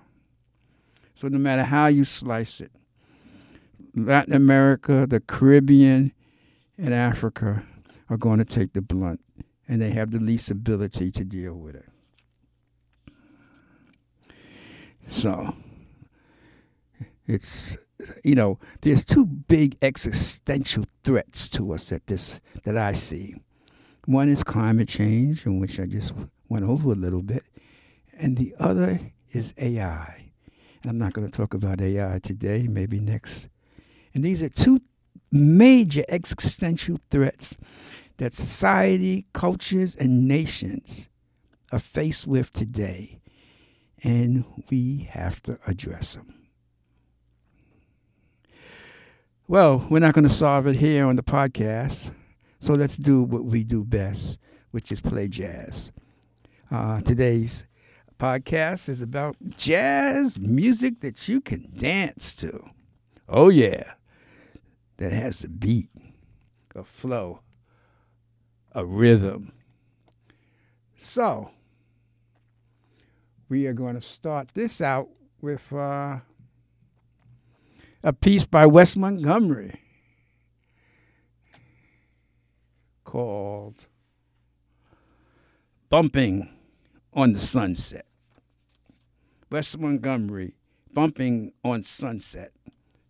So, 1.13 1.27
no 1.27 1.37
matter 1.37 1.63
how 1.63 1.87
you 1.87 2.03
slice 2.03 2.59
it, 2.59 2.71
Latin 3.93 4.33
America, 4.33 5.05
the 5.07 5.19
Caribbean, 5.19 6.13
and 6.77 6.93
Africa 6.93 7.63
are 8.09 8.17
going 8.17 8.39
to 8.39 8.45
take 8.45 8.73
the 8.73 8.81
blunt, 8.81 9.21
and 9.67 9.81
they 9.81 9.91
have 9.91 10.11
the 10.11 10.19
least 10.19 10.49
ability 10.49 11.11
to 11.11 11.23
deal 11.23 11.53
with 11.53 11.75
it. 11.75 11.90
So, 15.11 15.55
it's 17.27 17.77
you 18.23 18.33
know, 18.33 18.59
there's 18.81 19.05
two 19.05 19.25
big 19.25 19.77
existential 19.81 20.85
threats 21.03 21.49
to 21.49 21.73
us 21.73 21.91
at 21.91 22.07
this 22.07 22.39
that 22.63 22.77
I 22.77 22.93
see. 22.93 23.35
One 24.05 24.29
is 24.29 24.43
climate 24.43 24.87
change, 24.87 25.45
in 25.45 25.59
which 25.59 25.79
I 25.79 25.85
just 25.85 26.13
went 26.49 26.65
over 26.65 26.91
a 26.91 26.95
little 26.95 27.21
bit, 27.21 27.43
and 28.17 28.37
the 28.37 28.55
other 28.59 28.99
is 29.31 29.53
AI. 29.57 30.31
And 30.81 30.89
I'm 30.89 30.97
not 30.97 31.13
going 31.13 31.29
to 31.29 31.37
talk 31.37 31.53
about 31.53 31.81
AI 31.81 32.19
today, 32.23 32.67
maybe 32.67 32.99
next. 32.99 33.47
And 34.15 34.23
these 34.23 34.41
are 34.41 34.49
two 34.49 34.79
major 35.31 36.03
existential 36.09 36.97
threats 37.11 37.55
that 38.17 38.33
society, 38.33 39.27
cultures, 39.33 39.95
and 39.95 40.27
nations 40.27 41.07
are 41.71 41.79
faced 41.79 42.25
with 42.27 42.51
today, 42.51 43.20
and 44.03 44.45
we 44.69 45.07
have 45.11 45.41
to 45.43 45.59
address 45.67 46.15
them. 46.15 46.33
Well, 49.47 49.85
we're 49.89 49.99
not 49.99 50.13
going 50.13 50.23
to 50.23 50.29
solve 50.29 50.65
it 50.67 50.77
here 50.77 51.05
on 51.05 51.17
the 51.17 51.23
podcast, 51.23 52.13
so 52.59 52.73
let's 52.73 52.97
do 52.97 53.23
what 53.23 53.43
we 53.43 53.63
do 53.63 53.83
best, 53.83 54.39
which 54.71 54.91
is 54.91 55.01
play 55.01 55.27
jazz. 55.27 55.91
Uh, 56.71 57.01
today's 57.01 57.65
podcast 58.17 58.87
is 58.87 59.01
about 59.01 59.35
jazz 59.49 60.39
music 60.39 61.01
that 61.01 61.27
you 61.27 61.41
can 61.41 61.69
dance 61.75 62.33
to. 62.35 62.63
Oh, 63.27 63.49
yeah, 63.49 63.93
that 64.97 65.11
has 65.11 65.43
a 65.43 65.49
beat, 65.49 65.89
a 66.73 66.83
flow, 66.83 67.41
a 68.71 68.85
rhythm. 68.85 69.51
So, 70.97 71.49
we 73.51 73.67
are 73.67 73.73
going 73.73 73.93
to 73.93 74.01
start 74.01 74.49
this 74.55 74.81
out 74.81 75.09
with. 75.41 75.71
Uh, 75.71 76.21
a 78.03 78.13
piece 78.13 78.45
by 78.45 78.65
Wes 78.65 78.95
Montgomery 78.95 79.79
called 83.03 83.85
Bumping 85.89 86.49
on 87.13 87.33
the 87.33 87.39
Sunset. 87.39 88.05
Wes 89.49 89.77
Montgomery, 89.77 90.55
Bumping 90.93 91.51
on 91.63 91.83
Sunset, 91.83 92.51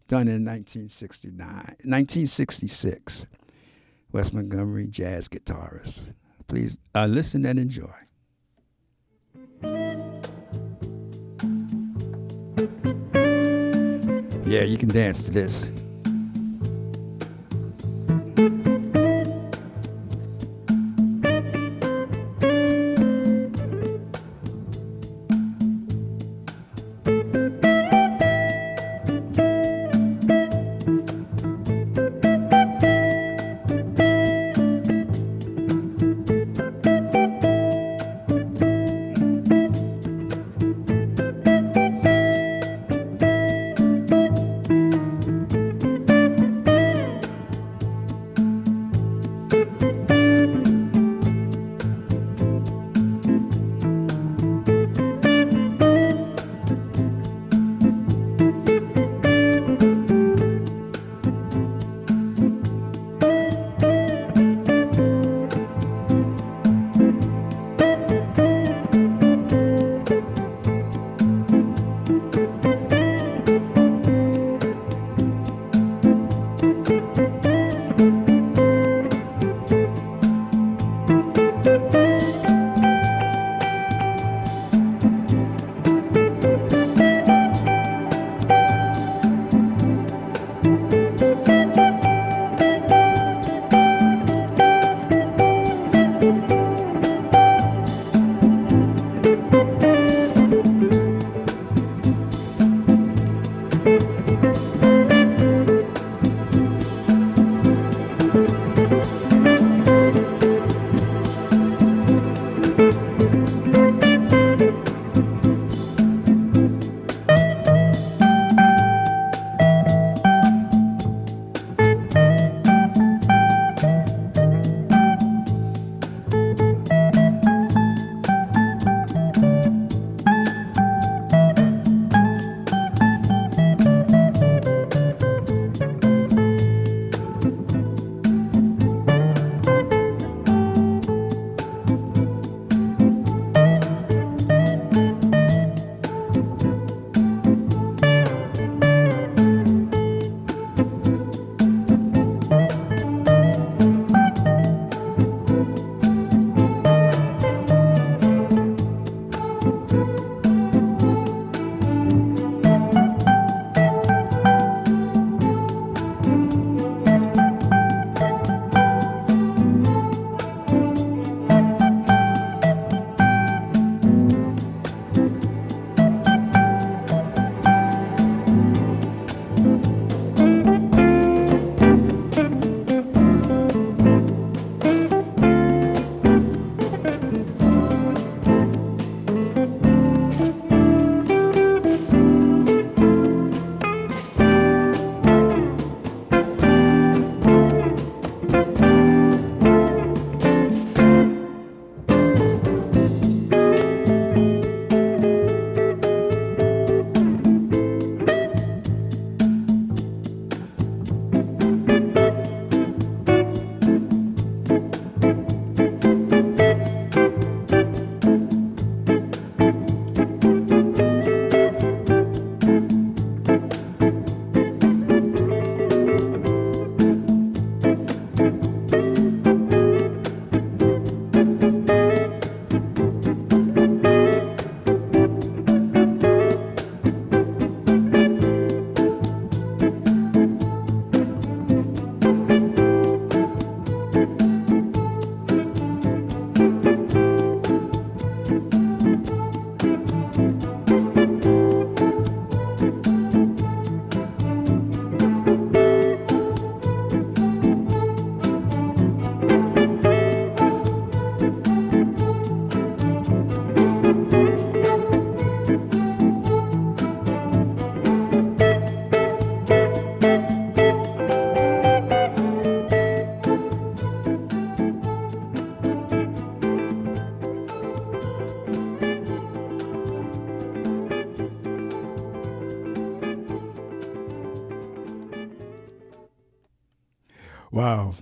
done 0.07 0.27
in 0.27 0.43
1969, 0.43 1.37
1966. 1.37 3.25
Wes 4.11 4.33
Montgomery, 4.33 4.87
jazz 4.87 5.29
guitarist. 5.29 6.01
Please 6.47 6.79
uh, 6.93 7.05
listen 7.05 7.45
and 7.45 7.59
enjoy. 7.59 7.93
Yeah, 14.51 14.63
you 14.63 14.77
can 14.77 14.89
dance 14.89 15.23
to 15.27 15.31
this. 15.31 15.71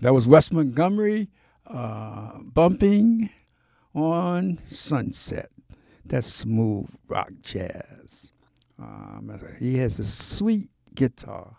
That 0.01 0.13
was 0.13 0.27
Wes 0.27 0.51
Montgomery 0.51 1.29
uh, 1.67 2.39
bumping 2.41 3.29
on 3.93 4.59
Sunset. 4.67 5.49
That's 6.05 6.27
smooth 6.27 6.89
rock 7.07 7.31
jazz. 7.41 8.31
Um, 8.79 9.39
he 9.59 9.77
has 9.77 9.99
a 9.99 10.05
sweet 10.05 10.69
guitar, 10.95 11.57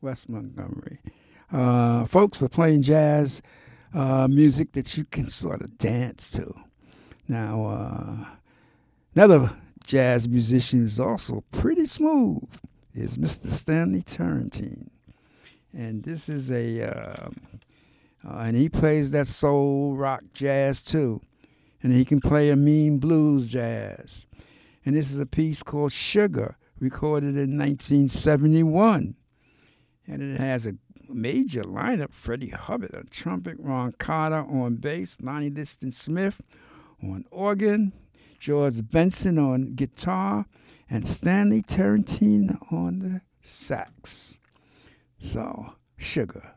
Wes 0.00 0.28
Montgomery. 0.28 0.98
Uh, 1.52 2.04
folks, 2.06 2.40
we're 2.40 2.48
playing 2.48 2.82
jazz 2.82 3.40
uh, 3.94 4.28
music 4.28 4.72
that 4.72 4.96
you 4.96 5.04
can 5.04 5.28
sort 5.28 5.62
of 5.62 5.78
dance 5.78 6.30
to. 6.32 6.52
Now, 7.28 7.66
uh, 7.66 8.24
another 9.14 9.56
jazz 9.86 10.28
musician 10.28 10.80
who's 10.80 11.00
also 11.00 11.44
pretty 11.52 11.86
smooth 11.86 12.48
is 12.94 13.18
Mr. 13.18 13.50
Stanley 13.50 14.02
Turrentine. 14.02 14.90
And 15.72 16.02
this 16.02 16.28
is 16.28 16.50
a, 16.50 16.82
uh, 16.82 17.30
uh, 18.26 18.38
and 18.38 18.56
he 18.56 18.68
plays 18.68 19.10
that 19.12 19.26
soul 19.26 19.94
rock 19.94 20.22
jazz 20.32 20.82
too. 20.82 21.20
And 21.82 21.92
he 21.92 22.04
can 22.04 22.20
play 22.20 22.50
a 22.50 22.56
mean 22.56 22.98
blues 22.98 23.50
jazz. 23.50 24.26
And 24.84 24.96
this 24.96 25.10
is 25.10 25.18
a 25.18 25.26
piece 25.26 25.62
called 25.62 25.92
Sugar, 25.92 26.56
recorded 26.78 27.36
in 27.36 27.56
1971. 27.56 29.14
And 30.06 30.22
it 30.22 30.38
has 30.38 30.66
a 30.66 30.74
major 31.08 31.62
lineup 31.62 32.12
Freddie 32.12 32.50
Hubbard 32.50 32.94
on 32.94 33.06
trumpet, 33.10 33.56
Ron 33.58 33.92
Carter 33.92 34.44
on 34.44 34.76
bass, 34.76 35.18
Lonnie 35.20 35.50
Liston 35.50 35.90
Smith 35.90 36.42
on 37.02 37.24
organ, 37.30 37.92
George 38.38 38.88
Benson 38.90 39.38
on 39.38 39.74
guitar, 39.74 40.46
and 40.88 41.06
Stanley 41.06 41.62
Turrentine 41.62 42.58
on 42.70 42.98
the 42.98 43.20
sax. 43.42 44.38
So, 45.18 45.74
sugar. 45.96 46.54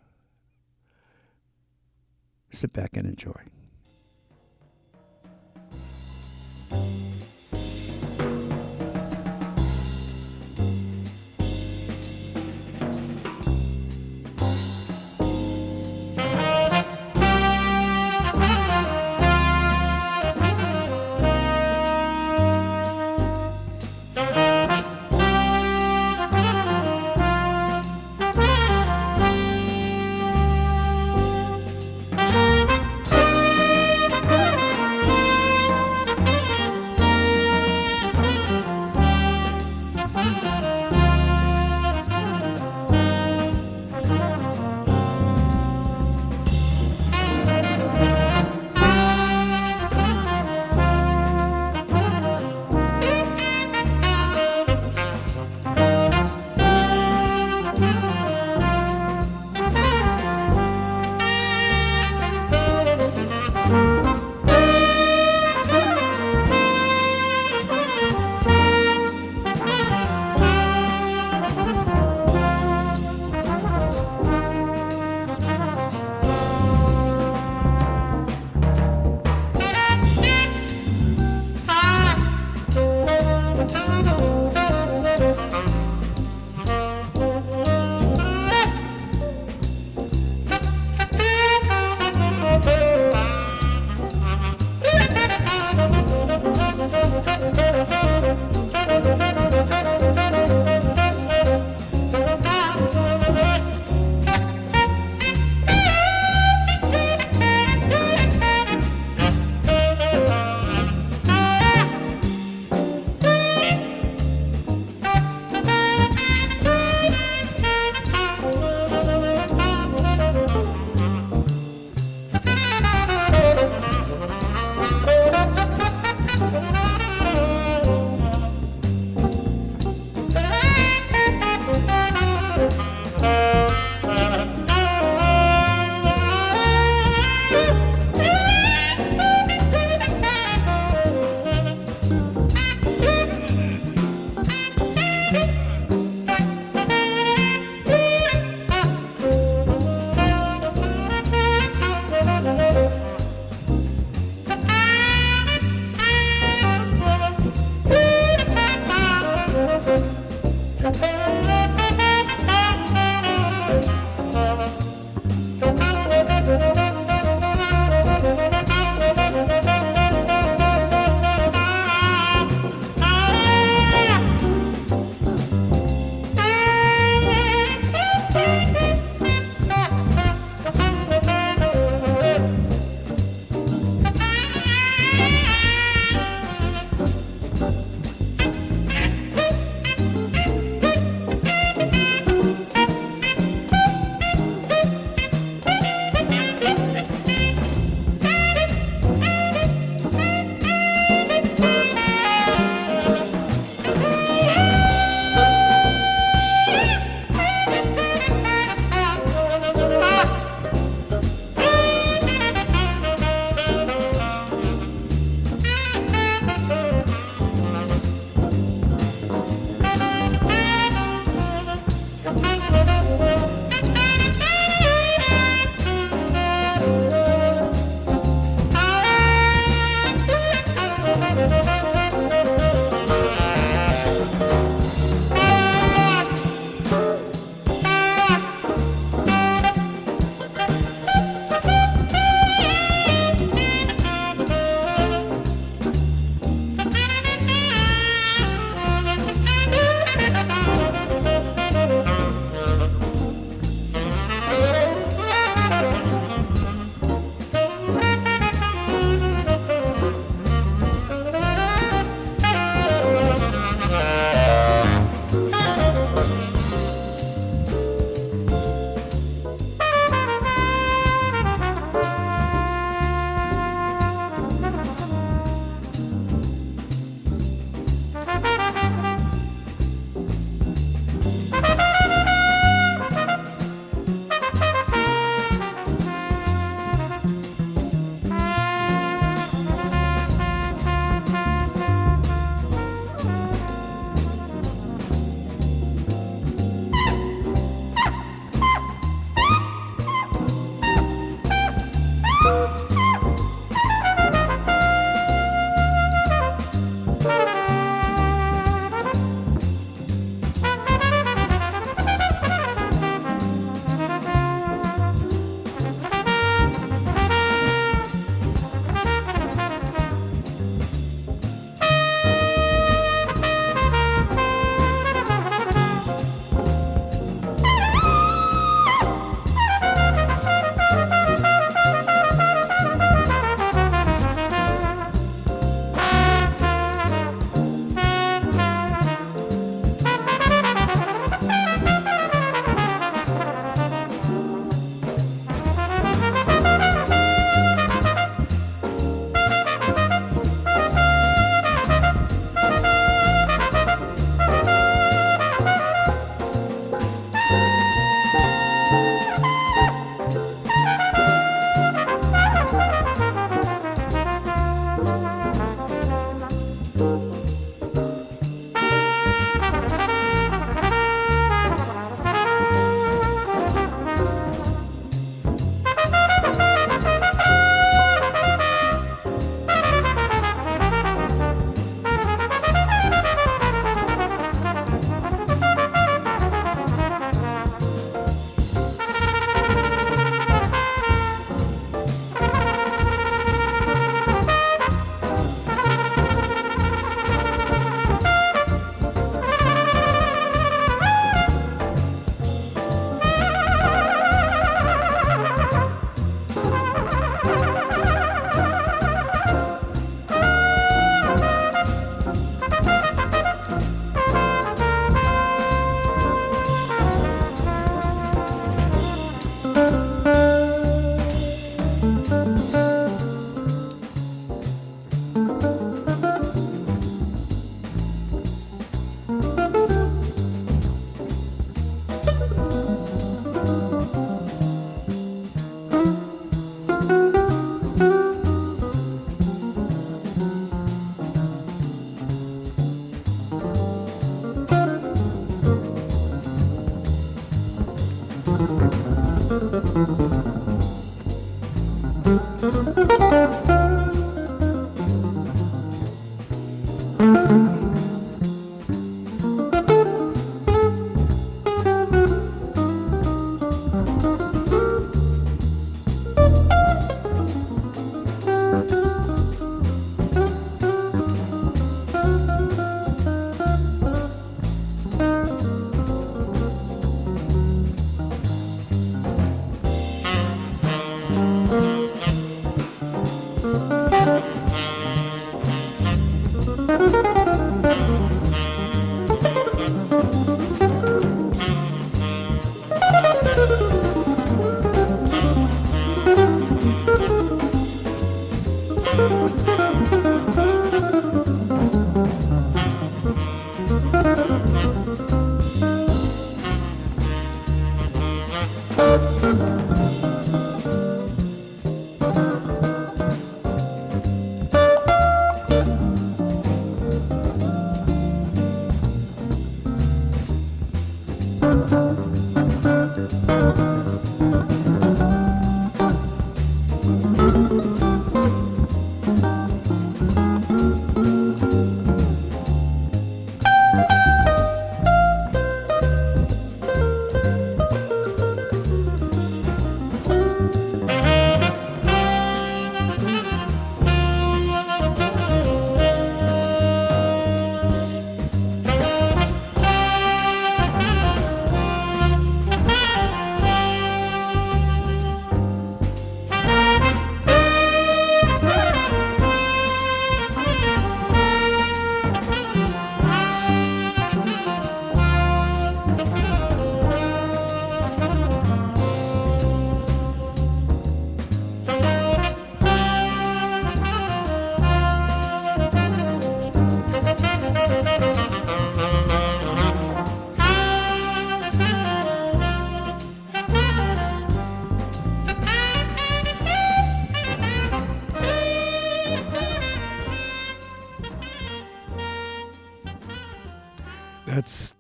Sit 2.54 2.72
back 2.72 2.96
and 2.96 3.08
enjoy. 3.08 3.53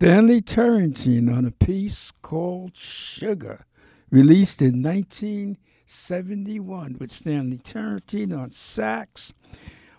Stanley 0.03 0.41
Turrentine 0.41 1.29
on 1.29 1.45
a 1.45 1.51
piece 1.51 2.11
called 2.21 2.75
Sugar, 2.75 3.65
released 4.11 4.61
in 4.61 4.83
1971 4.83 6.97
with 6.99 7.09
Stanley 7.09 7.57
Turrentine 7.57 8.33
on 8.33 8.51
sax, 8.51 9.33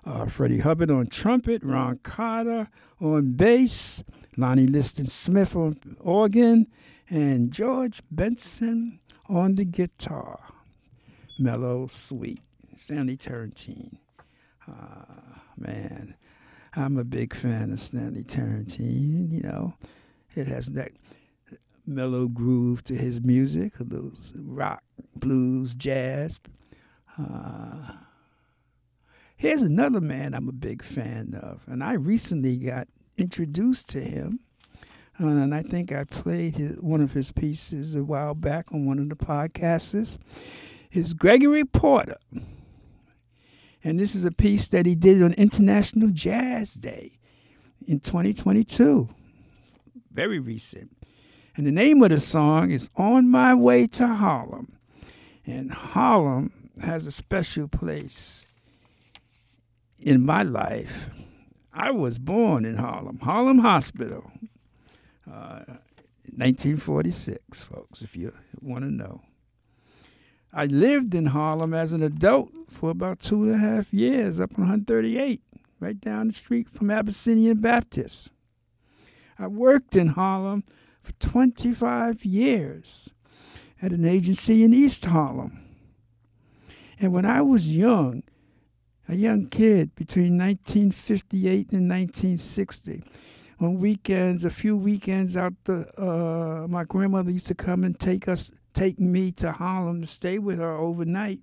uh, 0.05 0.27
Freddie 0.27 0.59
Hubbard 0.59 0.91
on 0.91 1.07
trumpet, 1.07 1.65
Ron 1.65 2.01
Carter 2.03 2.69
on 3.01 3.33
bass, 3.33 4.05
Lonnie 4.37 4.67
Liston 4.67 5.07
Smith 5.07 5.57
on 5.57 5.97
organ, 6.01 6.67
and 7.09 7.51
George 7.51 8.03
Benson 8.11 9.01
on 9.31 9.55
the 9.55 9.65
guitar. 9.65 10.53
Mellow, 11.39 11.87
sweet. 11.87 12.43
Stanley 12.77 13.17
Turrentine. 13.17 13.97
Ah, 14.69 15.45
man. 15.57 16.15
I'm 16.77 16.97
a 16.97 17.05
big 17.05 17.35
fan 17.35 17.71
of 17.71 17.79
Stanley 17.79 18.25
Turrentine. 18.25 19.31
You 19.31 19.43
know, 19.43 19.75
it 20.37 20.47
has 20.47 20.69
that 20.71 20.93
mellow 21.87 22.29
groove 22.29 22.83
to 22.85 22.95
his 22.95 23.21
music, 23.21 23.75
those 23.79 24.33
rock, 24.37 24.83
blues, 25.15 25.75
jazz. 25.75 26.41
Uh, 27.19 27.93
here's 29.37 29.63
another 29.63 30.01
man 30.01 30.35
I'm 30.35 30.49
a 30.49 30.53
big 30.53 30.83
fan 30.83 31.39
of, 31.41 31.63
and 31.67 31.83
I 31.83 31.95
recently 31.95 32.57
got 32.57 32.89
introduced 33.17 33.91
to 33.91 34.01
him. 34.01 34.41
Uh, 35.21 35.29
and 35.29 35.55
I 35.55 35.63
think 35.63 35.93
I 35.93 36.05
played 36.05 36.57
his, 36.57 36.77
one 36.77 37.01
of 37.01 37.13
his 37.13 37.31
pieces 37.31 37.95
a 37.95 38.03
while 38.03 38.35
back 38.35 38.73
on 38.73 38.85
one 38.85 38.99
of 38.99 39.09
the 39.09 39.17
podcasts. 39.17 40.19
Is 40.91 41.13
Gregory 41.13 41.65
Porter. 41.65 42.17
And 43.83 43.99
this 44.01 44.15
is 44.15 44.25
a 44.25 44.31
piece 44.31 44.69
that 44.69 44.87
he 44.87 44.95
did 44.95 45.23
on 45.23 45.33
International 45.35 46.09
Jazz 46.09 46.75
Day 46.75 47.19
in 47.87 48.01
2022. 48.01 49.09
Very 50.15 50.39
recent. 50.39 50.97
And 51.57 51.67
the 51.67 51.73
name 51.73 52.03
of 52.03 52.11
the 52.11 52.21
song 52.21 52.71
is 52.71 52.89
On 52.97 53.29
My 53.29 53.53
Way 53.53 53.89
to 53.89 54.07
Harlem. 54.07 54.79
And 55.45 55.73
Harlem 55.73 56.71
has 56.81 57.07
a 57.07 57.11
special 57.11 57.67
place 57.67 58.47
in 59.99 60.25
my 60.25 60.43
life. 60.43 61.11
I 61.73 61.91
was 61.91 62.19
born 62.21 62.65
in 62.65 62.77
Harlem, 62.77 63.19
Harlem 63.19 63.59
Hospital, 63.59 64.31
uh, 65.31 65.65
1946, 66.37 67.65
folks, 67.65 68.03
if 68.03 68.17
you 68.17 68.33
want 68.61 68.85
to 68.85 68.91
know. 68.91 69.23
I 70.53 70.67
lived 70.67 71.15
in 71.15 71.27
Harlem 71.27 71.75
as 71.75 71.93
an 71.93 72.03
adult 72.03 72.53
for 72.69 72.91
about 72.91 73.19
two 73.19 73.43
and 73.45 73.55
a 73.55 73.59
half 73.59 73.93
years 73.93 74.39
up 74.39 74.53
on 74.57 74.63
138, 74.63 75.43
right 75.81 76.01
down 76.01 76.29
the 76.29 76.33
street 76.33 76.71
from 76.71 76.93
Abyssinian 76.93 77.61
Baptist. 77.61 78.31
I 79.39 79.47
worked 79.47 79.97
in 79.97 80.09
Harlem 80.09 80.65
for 81.03 81.13
25 81.13 82.25
years 82.25 83.11
at 83.83 83.93
an 83.93 84.05
agency 84.05 84.63
in 84.63 84.73
East 84.73 85.05
Harlem. 85.07 85.61
And 87.01 87.13
when 87.13 87.27
I 87.27 87.43
was 87.43 87.75
young, 87.75 88.23
a 89.09 89.15
young 89.15 89.47
kid 89.47 89.95
between 89.95 90.39
1958 90.39 91.73
and 91.73 91.91
1960, 91.91 93.03
on 93.61 93.79
weekends, 93.79 94.45
a 94.45 94.51
few 94.51 94.77
weekends 94.77 95.37
out 95.37 95.55
the, 95.65 95.87
uh, 96.01 96.67
my 96.69 96.85
grandmother 96.85 97.31
used 97.31 97.47
to 97.47 97.55
come 97.55 97.85
and 97.85 97.99
take 97.99 98.27
us 98.29 98.51
take 98.75 98.99
me 98.99 99.31
to 99.31 99.53
Harlem 99.53 100.01
to 100.01 100.07
stay 100.07 100.39
with 100.39 100.59
her 100.59 100.77
overnight 100.77 101.41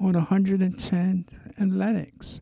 on 0.00 0.14
110 0.14 1.26
and 1.56 1.78
Lenox. 1.78 2.40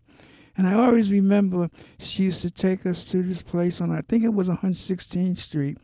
And 0.56 0.68
I 0.68 0.74
always 0.74 1.10
remember 1.10 1.70
she 1.98 2.24
used 2.24 2.42
to 2.42 2.50
take 2.50 2.86
us 2.86 3.04
to 3.10 3.22
this 3.22 3.42
place 3.42 3.80
on, 3.80 3.90
I 3.90 4.02
think 4.02 4.24
it 4.24 4.34
was 4.34 4.48
116th 4.48 5.38
Street. 5.38 5.78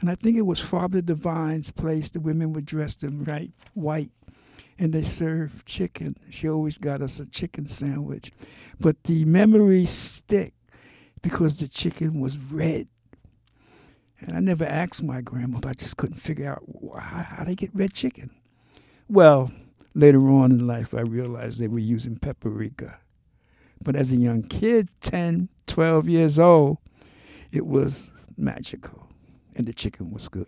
And 0.00 0.10
I 0.10 0.14
think 0.14 0.36
it 0.36 0.46
was 0.46 0.60
Father 0.60 1.00
Divine's 1.00 1.70
place. 1.70 2.10
The 2.10 2.20
women 2.20 2.52
were 2.52 2.60
dressed 2.60 3.02
in 3.02 3.24
right 3.24 3.50
white 3.74 4.12
and 4.78 4.92
they 4.92 5.04
served 5.04 5.66
chicken. 5.66 6.16
She 6.30 6.48
always 6.48 6.78
got 6.78 7.02
us 7.02 7.20
a 7.20 7.26
chicken 7.26 7.68
sandwich. 7.68 8.30
But 8.80 9.04
the 9.04 9.24
memories 9.24 9.90
stick 9.90 10.54
because 11.20 11.58
the 11.58 11.68
chicken 11.68 12.20
was 12.20 12.36
red 12.36 12.88
and 14.22 14.36
I 14.36 14.40
never 14.40 14.64
asked 14.64 15.02
my 15.02 15.20
grandmother. 15.20 15.68
I 15.70 15.74
just 15.74 15.96
couldn't 15.96 16.18
figure 16.18 16.50
out 16.50 16.62
how, 17.00 17.22
how 17.22 17.44
they 17.44 17.54
get 17.54 17.70
red 17.74 17.92
chicken. 17.92 18.30
Well, 19.08 19.50
later 19.94 20.28
on 20.30 20.52
in 20.52 20.66
life, 20.66 20.94
I 20.94 21.00
realized 21.00 21.60
they 21.60 21.68
were 21.68 21.80
using 21.80 22.16
paprika. 22.16 23.00
But 23.82 23.96
as 23.96 24.12
a 24.12 24.16
young 24.16 24.42
kid, 24.42 24.88
10, 25.00 25.48
12 25.66 26.08
years 26.08 26.38
old, 26.38 26.78
it 27.50 27.66
was 27.66 28.10
magical. 28.36 29.08
And 29.54 29.66
the 29.66 29.72
chicken 29.72 30.10
was 30.10 30.28
good. 30.28 30.46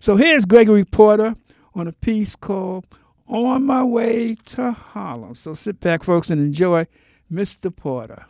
So 0.00 0.16
here's 0.16 0.44
Gregory 0.44 0.84
Porter 0.84 1.34
on 1.74 1.86
a 1.86 1.92
piece 1.92 2.34
called 2.36 2.86
On 3.26 3.64
My 3.64 3.82
Way 3.82 4.36
to 4.46 4.72
Harlem. 4.72 5.34
So 5.34 5.54
sit 5.54 5.80
back, 5.80 6.02
folks, 6.02 6.30
and 6.30 6.40
enjoy 6.40 6.86
Mr. 7.30 7.74
Porter. 7.74 8.26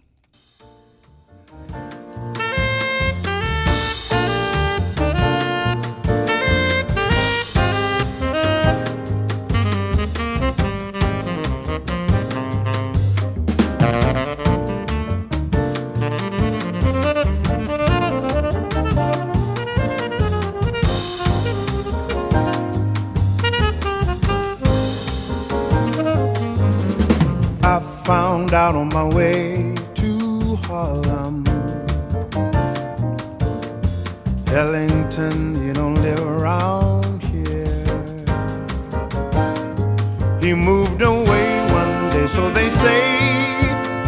Found 28.05 28.53
out 28.53 28.75
on 28.75 28.89
my 28.89 29.05
way 29.05 29.75
to 29.95 30.57
Harlem. 30.67 31.45
Ellington, 34.49 35.65
you 35.65 35.73
don't 35.73 35.95
live 35.95 36.19
around 36.27 37.23
here. 37.25 37.87
He 40.41 40.53
moved 40.53 41.03
away 41.03 41.65
one 41.71 42.09
day, 42.11 42.27
so 42.27 42.51
they 42.51 42.69
say, 42.69 43.03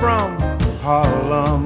from 0.01 0.39
Harlem. 0.83 1.65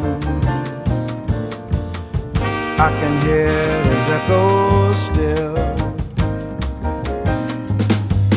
I 2.81 2.91
can 3.01 3.20
hear 3.22 3.85
his 3.85 4.11
echo 4.11 4.93
still. 4.93 5.55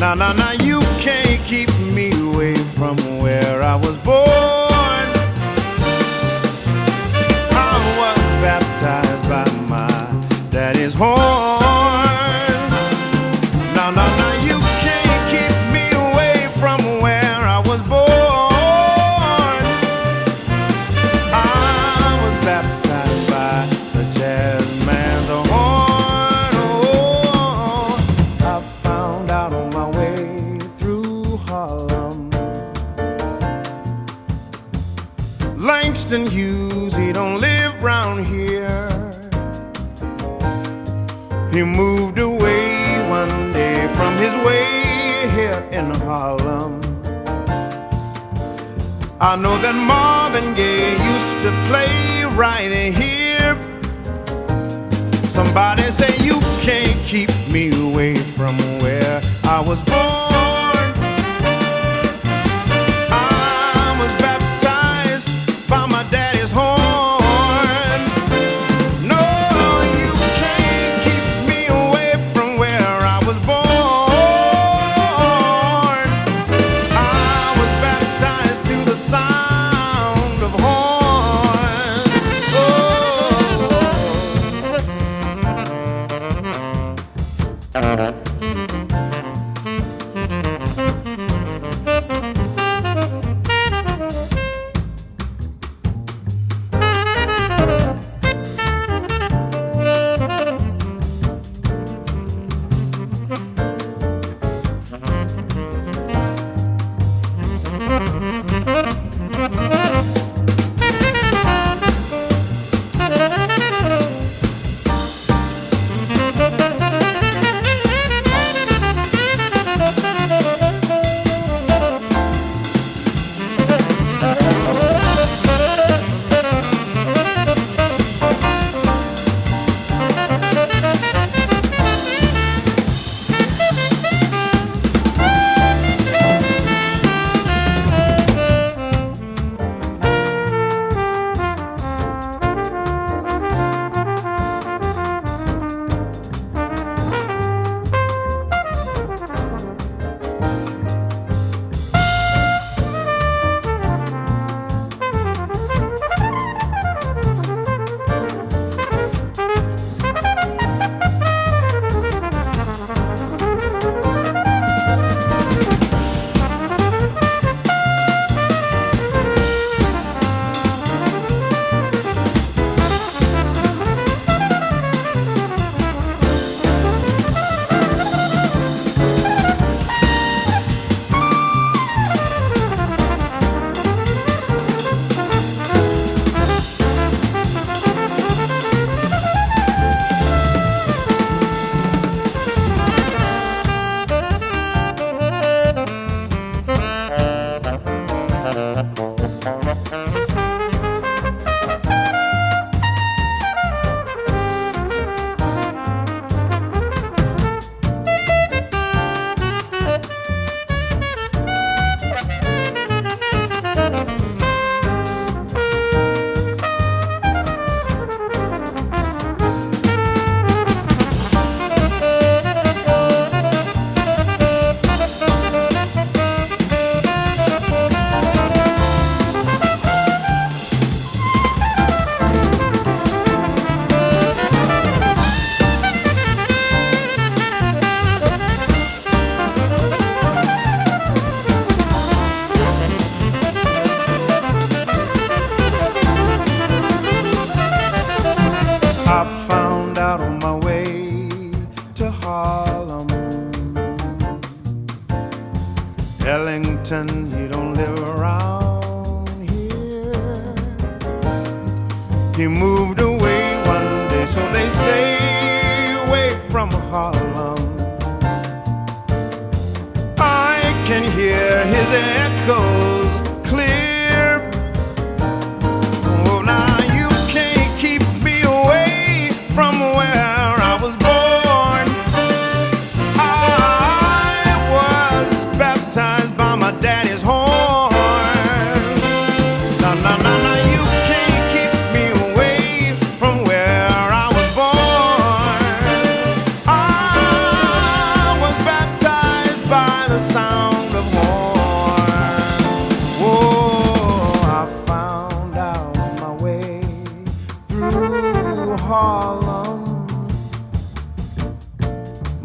Now, 0.00 0.14
now, 0.14 0.32
now, 0.32 0.52
you 0.52 0.81
from 2.74 2.96
where 3.20 3.62
I 3.62 3.76
was 3.76 3.96
born. 3.98 4.26
I 7.54 7.74
was 7.98 8.18
baptized 8.42 9.28
by 9.28 9.44
my 9.68 10.50
daddy's 10.50 10.94
horn. 10.94 11.51
Langston 36.12 36.30
Hughes, 36.30 36.94
he 36.94 37.10
don't 37.10 37.40
live 37.40 37.82
round 37.82 38.26
here. 38.26 38.68
He 41.50 41.62
moved 41.62 42.18
away 42.18 43.08
one 43.08 43.50
day 43.50 43.88
from 43.96 44.18
his 44.18 44.34
way 44.44 45.26
here 45.30 45.66
in 45.72 45.86
Harlem. 46.04 46.82
I 49.22 49.36
know 49.36 49.56
that 49.62 49.74
Marvin 49.74 50.52
Gaye 50.52 50.98
used 51.14 51.40
to 51.46 51.50
play 51.66 52.24
right 52.36 52.92
here. 52.92 53.56
Somebody 55.30 55.90
say 55.90 56.14
you 56.22 56.38
can't 56.60 56.98
keep 57.06 57.30
me 57.48 57.70
away 57.88 58.16
from 58.16 58.54
where 58.82 59.22
I 59.44 59.60
was 59.66 59.80
born. 59.84 60.21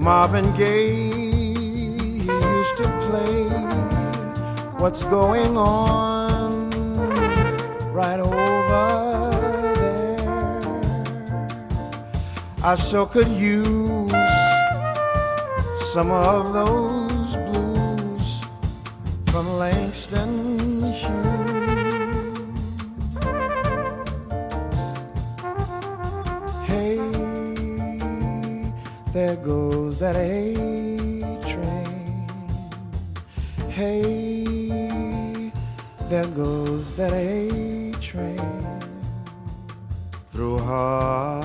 Marvin 0.08 0.50
Gaye 0.56 1.12
used 2.24 2.78
to 2.78 2.88
play. 3.08 3.44
What's 4.80 5.04
going 5.04 5.58
on 5.58 6.70
right 7.92 8.18
over 8.18 9.74
there? 9.76 11.48
I 12.64 12.76
sure 12.76 13.06
could 13.06 13.28
use 13.28 14.10
some 15.92 16.12
of 16.12 16.54
those 16.54 17.36
blues 17.48 18.46
from 19.26 19.46
Langston 19.60 20.47
that 30.00 30.16
A 30.16 30.54
train. 31.42 32.28
Hey, 33.70 35.52
there 36.10 36.28
goes 36.28 36.96
that 36.98 37.14
A 37.14 37.92
train 38.00 38.38
through 40.32 40.60
Harlem. 40.60 41.37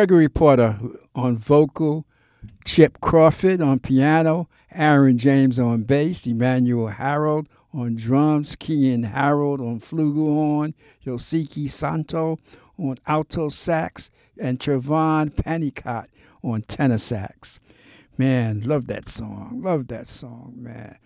Gregory 0.00 0.30
Porter 0.30 0.78
on 1.14 1.36
vocal, 1.36 2.06
Chip 2.64 3.02
Crawford 3.02 3.60
on 3.60 3.80
piano, 3.80 4.48
Aaron 4.72 5.18
James 5.18 5.58
on 5.58 5.82
bass, 5.82 6.26
Emanuel 6.26 6.86
Harrold 6.88 7.48
on 7.74 7.96
drums, 7.96 8.56
Keyon 8.56 9.04
Harrold 9.04 9.60
on 9.60 9.78
flugelhorn, 9.78 10.72
Yoshiki 11.04 11.70
Santo 11.70 12.38
on 12.78 12.96
alto 13.06 13.50
sax, 13.50 14.10
and 14.40 14.58
Trevon 14.58 15.32
Pennicott 15.32 16.06
on 16.42 16.62
tenor 16.62 16.96
sax. 16.96 17.60
Man, 18.16 18.62
love 18.62 18.86
that 18.86 19.06
song. 19.06 19.60
Love 19.62 19.88
that 19.88 20.08
song, 20.08 20.54
man. 20.56 20.96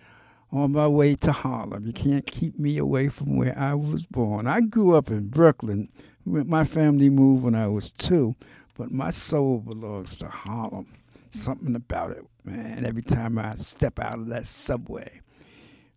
On 0.52 0.70
my 0.70 0.86
way 0.86 1.16
to 1.16 1.32
Harlem. 1.32 1.84
You 1.84 1.92
can't 1.92 2.28
keep 2.28 2.60
me 2.60 2.78
away 2.78 3.08
from 3.08 3.34
where 3.34 3.58
I 3.58 3.74
was 3.74 4.06
born. 4.06 4.46
I 4.46 4.60
grew 4.60 4.94
up 4.94 5.10
in 5.10 5.30
Brooklyn. 5.30 5.88
My 6.24 6.64
family 6.64 7.10
moved 7.10 7.42
when 7.42 7.56
I 7.56 7.66
was 7.66 7.90
two, 7.90 8.36
but 8.76 8.90
my 8.90 9.10
soul 9.10 9.58
belongs 9.58 10.18
to 10.18 10.28
Harlem. 10.28 10.86
Something 11.30 11.74
about 11.74 12.12
it, 12.12 12.24
man. 12.44 12.84
Every 12.84 13.02
time 13.02 13.38
I 13.38 13.54
step 13.56 13.98
out 13.98 14.14
of 14.18 14.28
that 14.28 14.46
subway, 14.46 15.20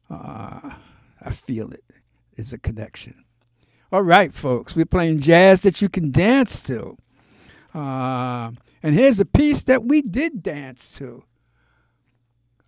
uh, 0.10 0.72
I 1.22 1.32
feel 1.32 1.72
it. 1.72 1.84
It's 2.36 2.54
a 2.54 2.58
connection. 2.58 3.24
All 3.92 4.02
right, 4.02 4.34
folks, 4.34 4.76
we're 4.76 4.86
playing 4.86 5.20
jazz 5.20 5.62
that 5.62 5.82
you 5.82 5.90
can 5.90 6.12
dance 6.12 6.62
to. 6.64 6.98
Uh, 7.74 8.52
and 8.84 8.96
here's 8.96 9.20
a 9.20 9.26
piece 9.26 9.64
that 9.64 9.84
we 9.86 10.02
did 10.02 10.44
dance 10.44 10.98
to 10.98 11.24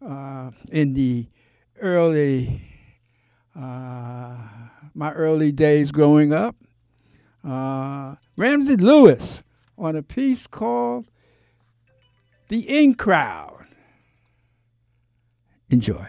uh, 0.06 0.52
in 0.72 0.94
the 0.94 1.28
early, 1.82 2.62
uh, 3.56 4.38
my 4.94 5.12
early 5.12 5.52
days 5.52 5.92
growing 5.92 6.34
up. 6.34 6.56
Uh, 7.44 8.16
Ramsey 8.36 8.76
Lewis 8.76 9.44
on 9.80 9.96
a 9.96 10.04
piece 10.04 10.46
called 10.46 11.08
The 12.50 12.60
In 12.60 12.96
Crowd. 12.96 13.66
Enjoy. 15.70 16.08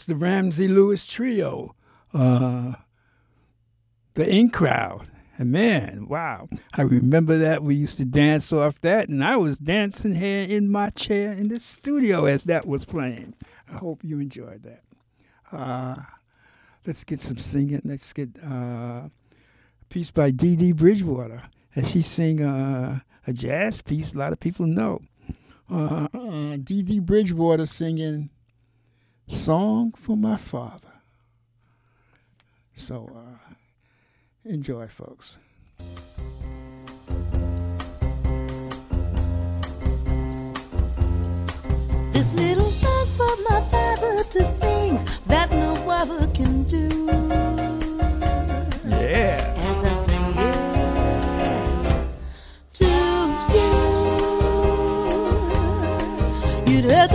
That's 0.00 0.06
the 0.06 0.16
Ramsey 0.16 0.66
Lewis 0.66 1.04
Trio. 1.04 1.74
Uh, 2.14 2.72
the 4.14 4.26
In 4.26 4.48
Crowd. 4.48 5.08
And 5.36 5.52
man, 5.52 6.06
wow. 6.08 6.48
I 6.72 6.80
remember 6.80 7.36
that. 7.36 7.62
We 7.62 7.74
used 7.74 7.98
to 7.98 8.06
dance 8.06 8.50
off 8.50 8.80
that, 8.80 9.10
and 9.10 9.22
I 9.22 9.36
was 9.36 9.58
dancing 9.58 10.14
here 10.14 10.44
in 10.44 10.72
my 10.72 10.88
chair 10.88 11.32
in 11.32 11.48
the 11.48 11.60
studio 11.60 12.24
as 12.24 12.44
that 12.44 12.66
was 12.66 12.86
playing. 12.86 13.34
I 13.70 13.76
hope 13.76 14.02
you 14.02 14.18
enjoyed 14.20 14.62
that. 14.62 14.82
Uh, 15.52 15.96
let's 16.86 17.04
get 17.04 17.20
some 17.20 17.38
singing. 17.38 17.82
Let's 17.84 18.10
get 18.14 18.30
uh, 18.42 18.48
a 19.04 19.10
piece 19.90 20.10
by 20.10 20.30
Dee 20.30 20.56
Dee 20.56 20.72
Bridgewater. 20.72 21.42
And 21.74 21.86
she 21.86 22.00
sing 22.00 22.42
uh, 22.42 23.00
a 23.26 23.34
jazz 23.34 23.82
piece 23.82 24.14
a 24.14 24.18
lot 24.18 24.32
of 24.32 24.40
people 24.40 24.64
know. 24.64 25.02
Uh, 25.70 26.06
Dee 26.56 26.82
Dee 26.82 27.00
Bridgewater 27.00 27.66
singing 27.66 28.30
Song 29.30 29.92
for 29.92 30.16
My 30.16 30.34
Father. 30.34 30.88
So 32.74 33.08
uh, 33.14 33.54
enjoy, 34.44 34.88
folks. 34.88 35.38
This 42.10 42.32
little 42.34 42.70
song 42.72 43.06
for 43.16 43.36
my 43.48 43.60
father 43.70 44.24
does 44.30 44.52
things 44.54 45.04
that 45.26 45.52
no 45.52 45.74
other 45.88 46.26
can 46.34 46.64
do. 46.64 46.88
Yeah. 48.84 49.54
As 49.70 49.84
I 49.84 49.92
sing 49.92 50.34
it 50.36 51.84
to 52.72 52.84
you, 56.66 56.90
has 56.90 57.14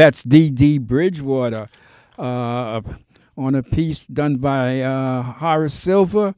That's 0.00 0.24
Dee 0.24 0.48
Dee 0.48 0.78
Bridgewater 0.78 1.68
uh, 2.18 2.80
on 3.36 3.54
a 3.54 3.62
piece 3.62 4.06
done 4.06 4.36
by 4.36 4.80
uh, 4.80 5.22
Horace 5.22 5.74
Silver, 5.74 6.34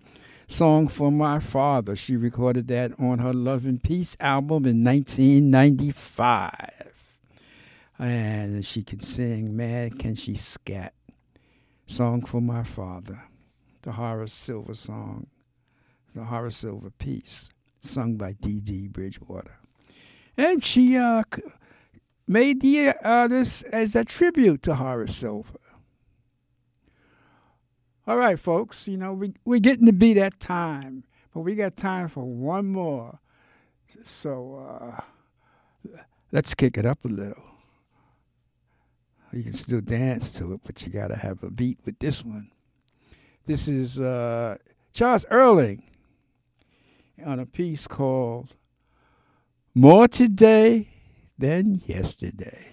Song 0.49 0.89
for 0.89 1.13
My 1.13 1.39
Father. 1.39 1.95
She 1.95 2.17
recorded 2.17 2.67
that 2.67 2.91
on 2.99 3.21
her 3.21 3.33
Love 3.33 3.65
and 3.65 3.81
Peace 3.81 4.17
album 4.19 4.67
in 4.67 4.83
1995. 4.83 6.59
And 8.01 8.65
she 8.65 8.83
can 8.83 8.99
sing, 8.99 9.57
Mad 9.57 9.97
can 9.97 10.17
she 10.17 10.35
scat. 10.35 10.95
Song 11.87 12.25
for 12.25 12.41
My 12.41 12.65
Father, 12.65 13.23
the 13.83 13.93
Horace 13.93 14.33
Silver 14.33 14.75
song, 14.75 15.29
the 16.17 16.25
Horace 16.25 16.57
Silver 16.57 16.91
piece, 16.91 17.49
sung 17.81 18.17
by 18.17 18.33
Dee 18.33 18.59
Dee 18.59 18.89
Bridgewater. 18.89 19.55
And 20.37 20.65
she 20.65 20.97
uh, 20.97 21.23
made 22.27 22.61
the 22.61 22.95
this 23.29 23.63
as 23.63 23.97
a 23.97 24.05
tribute 24.05 24.63
to 24.65 24.75
Horace 24.75 25.17
Silver. 25.17 25.59
All 28.07 28.17
right, 28.17 28.39
folks, 28.39 28.89
you 28.89 28.97
know, 28.97 29.13
we, 29.13 29.35
we're 29.45 29.61
getting 29.61 29.87
to 29.87 29.93
be 29.93 30.15
that 30.15 30.41
time, 30.41 31.05
but 31.33 31.41
we 31.41 31.55
got 31.55 31.77
time 31.77 32.09
for 32.09 32.25
one 32.25 32.67
more. 32.67 33.21
So 34.03 35.01
uh, 35.95 36.01
let's 36.33 36.55
kick 36.55 36.77
it 36.77 36.85
up 36.85 37.05
a 37.05 37.09
little. 37.09 37.45
You 39.33 39.45
can 39.45 39.53
still 39.53 39.81
dance 39.81 40.31
to 40.33 40.53
it, 40.53 40.61
but 40.65 40.85
you 40.85 40.93
got 40.93 41.09
to 41.09 41.17
have 41.17 41.43
a 41.43 41.51
beat 41.51 41.79
with 41.85 41.99
this 42.01 42.25
one. 42.25 42.51
This 43.47 43.69
is 43.69 43.99
uh, 43.99 44.57
Charles 44.93 45.25
Earland 45.31 45.83
on 47.25 47.39
a 47.39 47.47
piece 47.47 47.87
called 47.87 48.55
More 49.75 50.09
Today 50.09 50.92
than 51.43 51.83
yesterday. 51.87 52.69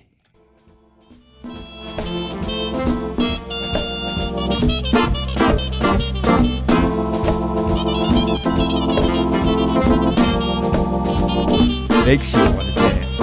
Makes 12.05 12.33
you 12.35 12.43
want 12.43 12.61
to 12.61 12.73
dance. 12.75 13.19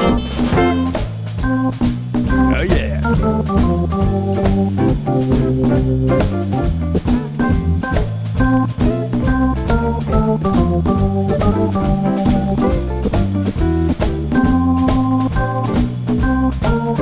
Oh, 2.59 2.63
yeah. 2.69 3.01
Oh, 11.99 12.36
Thank 16.87 17.01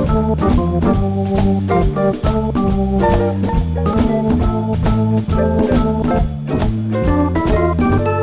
you. 8.07 8.14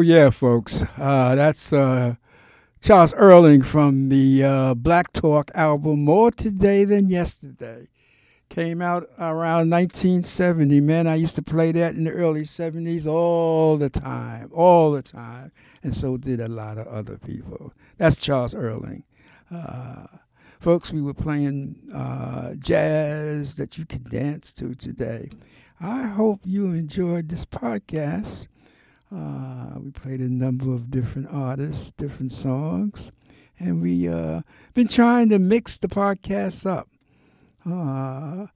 Yeah, 0.00 0.30
folks. 0.30 0.82
Uh, 0.98 1.34
that's 1.34 1.72
uh, 1.72 2.16
Charles 2.80 3.12
Earland 3.14 3.64
from 3.64 4.08
the 4.08 4.44
uh, 4.44 4.74
Black 4.74 5.12
Talk 5.12 5.50
album 5.54 6.04
"More 6.04 6.30
Today 6.30 6.84
Than 6.84 7.08
Yesterday." 7.08 7.88
Came 8.48 8.80
out 8.80 9.08
around 9.18 9.70
1970. 9.70 10.80
Man, 10.80 11.06
I 11.06 11.16
used 11.16 11.34
to 11.34 11.42
play 11.42 11.72
that 11.72 11.94
in 11.94 12.04
the 12.04 12.12
early 12.12 12.42
70s 12.42 13.06
all 13.06 13.76
the 13.76 13.90
time, 13.90 14.50
all 14.54 14.92
the 14.92 15.02
time, 15.02 15.50
and 15.82 15.94
so 15.94 16.16
did 16.16 16.40
a 16.40 16.48
lot 16.48 16.78
of 16.78 16.86
other 16.86 17.18
people. 17.18 17.72
That's 17.98 18.20
Charles 18.20 18.54
Earland. 18.54 19.02
Uh, 19.50 20.06
folks, 20.60 20.92
we 20.92 21.02
were 21.02 21.14
playing 21.14 21.90
uh, 21.92 22.54
jazz 22.54 23.56
that 23.56 23.78
you 23.78 23.84
can 23.84 24.04
dance 24.04 24.52
to 24.54 24.74
today. 24.74 25.30
I 25.80 26.04
hope 26.06 26.40
you 26.44 26.66
enjoyed 26.66 27.28
this 27.28 27.44
podcast. 27.44 28.46
Uh, 29.14 29.78
we 29.78 29.90
played 29.90 30.20
a 30.20 30.28
number 30.28 30.72
of 30.72 30.90
different 30.90 31.28
artists, 31.30 31.92
different 31.92 32.32
songs, 32.32 33.12
and 33.58 33.80
we 33.80 34.08
uh, 34.08 34.40
been 34.74 34.88
trying 34.88 35.28
to 35.28 35.38
mix 35.38 35.78
the 35.78 35.86
podcast 35.86 36.68
up, 36.68 36.88
uh, 37.64 38.46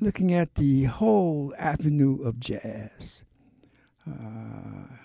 looking 0.00 0.32
at 0.32 0.56
the 0.56 0.84
whole 0.84 1.54
avenue 1.56 2.20
of 2.22 2.40
jazz. 2.40 3.24
Uh, 4.08 4.96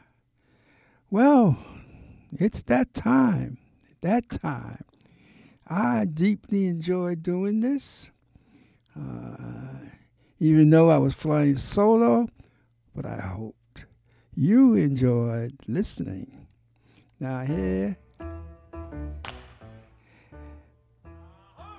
well, 1.11 1.57
it's 2.31 2.63
that 2.63 2.93
time. 2.93 3.57
That 4.01 4.29
time. 4.29 4.83
I 5.67 6.05
deeply 6.05 6.65
enjoy 6.65 7.15
doing 7.15 7.59
this, 7.59 8.09
uh, 8.99 9.85
even 10.39 10.71
though 10.71 10.89
I 10.89 10.97
was 10.97 11.13
flying 11.13 11.57
solo, 11.57 12.27
but 12.95 13.05
I 13.05 13.21
hoped 13.21 13.58
you 14.39 14.73
enjoyed 14.75 15.53
listening. 15.67 16.47
Now, 17.19 17.41
here. 17.41 17.97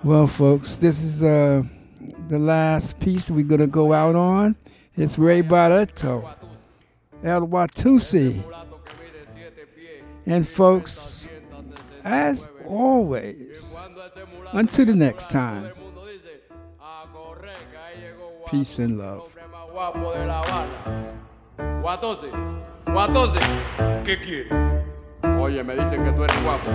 Well, 0.03 0.27
folks, 0.27 0.77
this 0.77 1.01
is 1.01 1.23
uh, 1.23 1.63
the 2.27 2.37
last 2.37 2.99
piece 2.99 3.31
we're 3.31 3.45
going 3.45 3.61
to 3.61 3.67
go 3.67 3.93
out 3.93 4.15
on. 4.15 4.55
It's 4.95 5.17
Ray 5.17 5.41
Barretto, 5.41 6.31
El 7.23 7.47
Watusi. 7.47 8.43
And, 10.27 10.47
folks, 10.47 11.27
as 12.03 12.47
always, 12.65 13.75
until 14.53 14.85
the 14.85 14.95
next 14.95 15.31
time, 15.31 15.71
peace 18.51 18.77
and 18.77 18.99
love. 18.99 19.35
Guatosi, 21.81 22.27
Guatosi, 22.85 23.39
¿qué 24.05 24.19
quieres? 24.19 24.53
Oye, 25.39 25.63
me 25.63 25.73
dicen 25.75 26.03
que 26.03 26.11
tú 26.11 26.23
eres 26.23 26.43
guapo. 26.43 26.69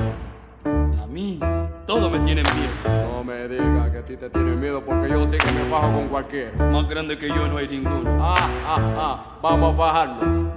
A 1.02 1.06
mí, 1.06 1.38
todos 1.86 2.10
me 2.10 2.18
tienen 2.20 2.44
miedo. 2.56 3.12
No 3.12 3.22
me 3.24 3.46
digas 3.48 3.90
que 3.92 3.98
a 3.98 4.02
ti 4.04 4.16
te 4.16 4.28
tienen 4.30 4.60
miedo 4.60 4.82
porque 4.84 5.08
yo 5.08 5.24
sé 5.30 5.38
que 5.38 5.52
me 5.52 5.68
bajo 5.70 5.92
con 5.92 6.08
cualquiera. 6.08 6.50
Más 6.72 6.88
grande 6.88 7.16
que 7.18 7.28
yo 7.28 7.46
no 7.46 7.56
hay 7.58 7.68
ninguno. 7.68 8.18
Ah, 8.20 8.48
ah, 8.66 8.78
ah, 8.98 9.24
vamos 9.42 9.74
a 9.74 9.76
bajarnos. 9.76 10.52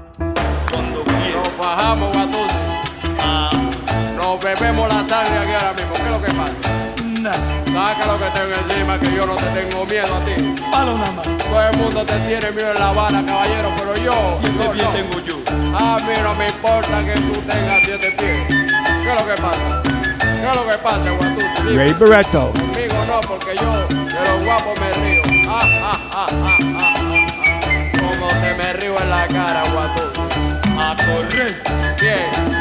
Cuando 0.72 1.04
quieras. 1.04 1.36
Nos 1.36 1.58
bajamos, 1.58 2.16
Guatosi. 2.16 2.58
Ah, 3.22 3.50
Nos 4.18 4.44
bebemos 4.44 4.88
la 4.90 5.08
sangre 5.08 5.38
aquí 5.40 5.52
ahora 5.54 5.74
mismo. 5.74 5.94
¿Qué 5.94 6.02
es 6.02 6.12
lo 6.12 6.22
que 6.22 6.34
pasa? 6.34 6.79
Nada. 7.30 7.96
Saca 7.96 8.06
lo 8.06 8.18
que 8.18 8.30
tengo 8.32 8.54
encima 8.54 9.00
que 9.00 9.16
yo 9.16 9.26
no 9.26 9.36
te 9.36 9.46
tengo 9.46 9.86
miedo 9.86 10.16
a 10.16 10.20
ti. 10.20 10.56
Palo 10.72 10.98
nada 10.98 11.12
más. 11.12 11.28
Todo 11.38 11.70
el 11.70 11.78
mundo 11.78 12.06
te 12.06 12.16
tiene 12.20 12.52
miedo 12.52 12.72
en 12.72 12.80
La 12.80 12.90
Habana, 12.90 13.26
caballero, 13.26 13.72
pero 13.78 13.96
yo. 13.98 14.40
Siete 14.42 14.64
yo 14.64 14.72
pies 14.72 14.84
no. 14.84 14.92
tengo 14.92 15.20
yo. 15.20 15.36
A 15.78 15.98
mí 15.98 16.14
no 16.24 16.34
me 16.36 16.48
importa 16.48 17.06
que 17.06 17.14
tú 17.14 17.42
tengas 17.42 17.82
siete 17.84 18.12
pies. 18.18 18.48
¿Qué 18.48 19.14
es 19.14 19.22
lo 19.22 19.28
que 19.28 19.42
pasa? 19.42 19.82
¿Qué 20.20 20.50
es 20.50 20.56
lo 20.56 20.68
que 20.68 20.78
pasa? 20.78 21.10
Dime. 21.64 21.78
Ray 21.78 21.94
Barretto. 21.94 22.52
Conmigo 22.52 23.06
no, 23.08 23.22
porque 23.22 23.56
yo 23.56 23.88
de 23.88 24.32
los 24.32 24.44
guapos 24.44 24.80
me 24.80 24.92
río. 24.94 25.22
Ah, 25.48 25.60
ah, 25.64 26.00
ah, 26.12 26.28
ah, 26.32 26.50
ah, 26.52 26.56
ah, 26.78 26.94
ah. 26.98 28.00
Como 28.00 28.28
te 28.28 28.54
me 28.56 28.74
río 28.74 29.00
en 29.00 29.10
la 29.10 29.28
cara, 29.28 29.64
Guatusi. 29.72 30.22
A 30.80 30.96
correr. 30.96 31.62
Bien. 32.00 32.60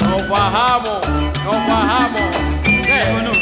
Nos 0.00 0.28
bajamos, 0.28 1.08
nos 1.44 1.68
bajamos. 1.68 2.36
¿Qué? 2.64 3.37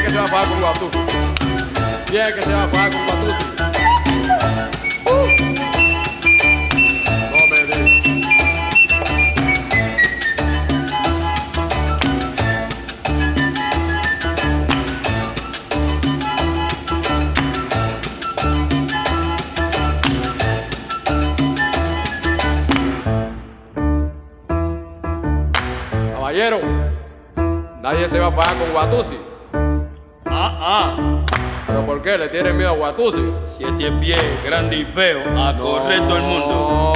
Por 0.00 0.08
fin, 0.08 0.08
¿quién 0.08 0.08
es 0.08 0.08
que 0.08 0.10
se 0.10 0.16
va 0.16 0.24
a 0.24 0.26
pagar 0.26 0.48
con? 0.48 0.60
¿Quién 2.06 2.22
es 2.22 2.34
que 2.34 2.42
se 2.42 2.52
va 2.52 2.64
a 2.64 2.70
pagar 2.70 2.90
con 2.90 3.06
digas. 3.06 3.60
Caballero, 26.12 26.60
nadie 27.82 28.08
se 28.08 28.18
va 28.18 28.26
a 28.26 28.36
pagar 28.36 28.56
con 28.58 28.72
Guatusi. 28.72 29.19
Ah, 32.00 32.02
ah. 32.02 32.10
¿Pero 32.10 32.16
por 32.16 32.18
qué? 32.18 32.18
¿Le 32.18 32.28
tiene 32.28 32.52
miedo 32.52 32.70
a 32.70 32.72
Guatusi? 32.72 33.32
Siete 33.56 33.92
pies, 34.00 34.44
grande 34.44 34.76
y 34.76 34.84
feo. 34.84 35.20
A 35.38 35.56
correr 35.56 36.06
todo 36.06 36.16
el 36.16 36.22
mundo. 36.22 36.92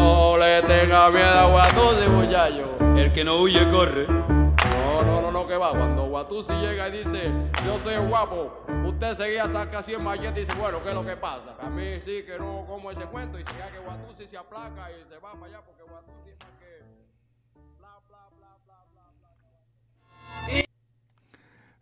No 0.00 0.36
le 0.38 0.62
tenga 0.62 1.10
miedo 1.10 1.28
a 1.28 1.50
Guatusi, 1.50 2.08
muchacho. 2.08 2.76
El 2.96 3.12
que 3.12 3.24
no 3.24 3.40
huye, 3.40 3.68
corre. 3.70 4.06
No, 4.06 5.02
no, 5.02 5.20
no, 5.20 5.30
no, 5.30 5.46
que 5.46 5.56
va. 5.56 5.70
Cuando 5.70 6.06
Guatusi 6.06 6.52
llega 6.52 6.88
y 6.88 6.92
dice, 6.92 7.30
yo 7.66 7.78
soy 7.82 7.96
guapo, 8.08 8.64
usted 8.86 9.16
seguía 9.16 9.48
saca 9.48 9.82
100 9.82 10.02
malletas 10.02 10.38
y 10.38 10.40
dice, 10.40 10.54
bueno, 10.58 10.82
¿qué 10.82 10.88
es 10.90 10.94
lo 10.94 11.04
que 11.04 11.16
pasa? 11.16 11.56
A 11.60 11.68
mí 11.68 12.00
sí 12.04 12.22
que 12.24 12.38
no 12.38 12.64
como 12.66 12.90
ese 12.90 13.04
cuento 13.06 13.38
y 13.38 13.44
ya 13.44 13.70
que 13.70 13.78
Guatusi 13.80 14.26
se 14.28 14.36
aplaca 14.36 14.90
y 14.90 15.04
se 15.08 15.18
va 15.18 15.32
para 15.32 15.46
allá 15.46 15.60
porque 15.64 15.82
Guatusi 15.82 16.30
es 16.30 16.38
más 16.38 16.54
que... 16.58 16.82
Bla, 17.78 17.98
bla, 18.08 18.28
bla, 18.38 18.56
bla, 18.64 18.84
bla, 18.92 19.10
bla. 20.46 20.64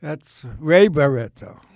That's 0.01 0.45
Ray 0.59 0.89
Barretto. 0.89 1.72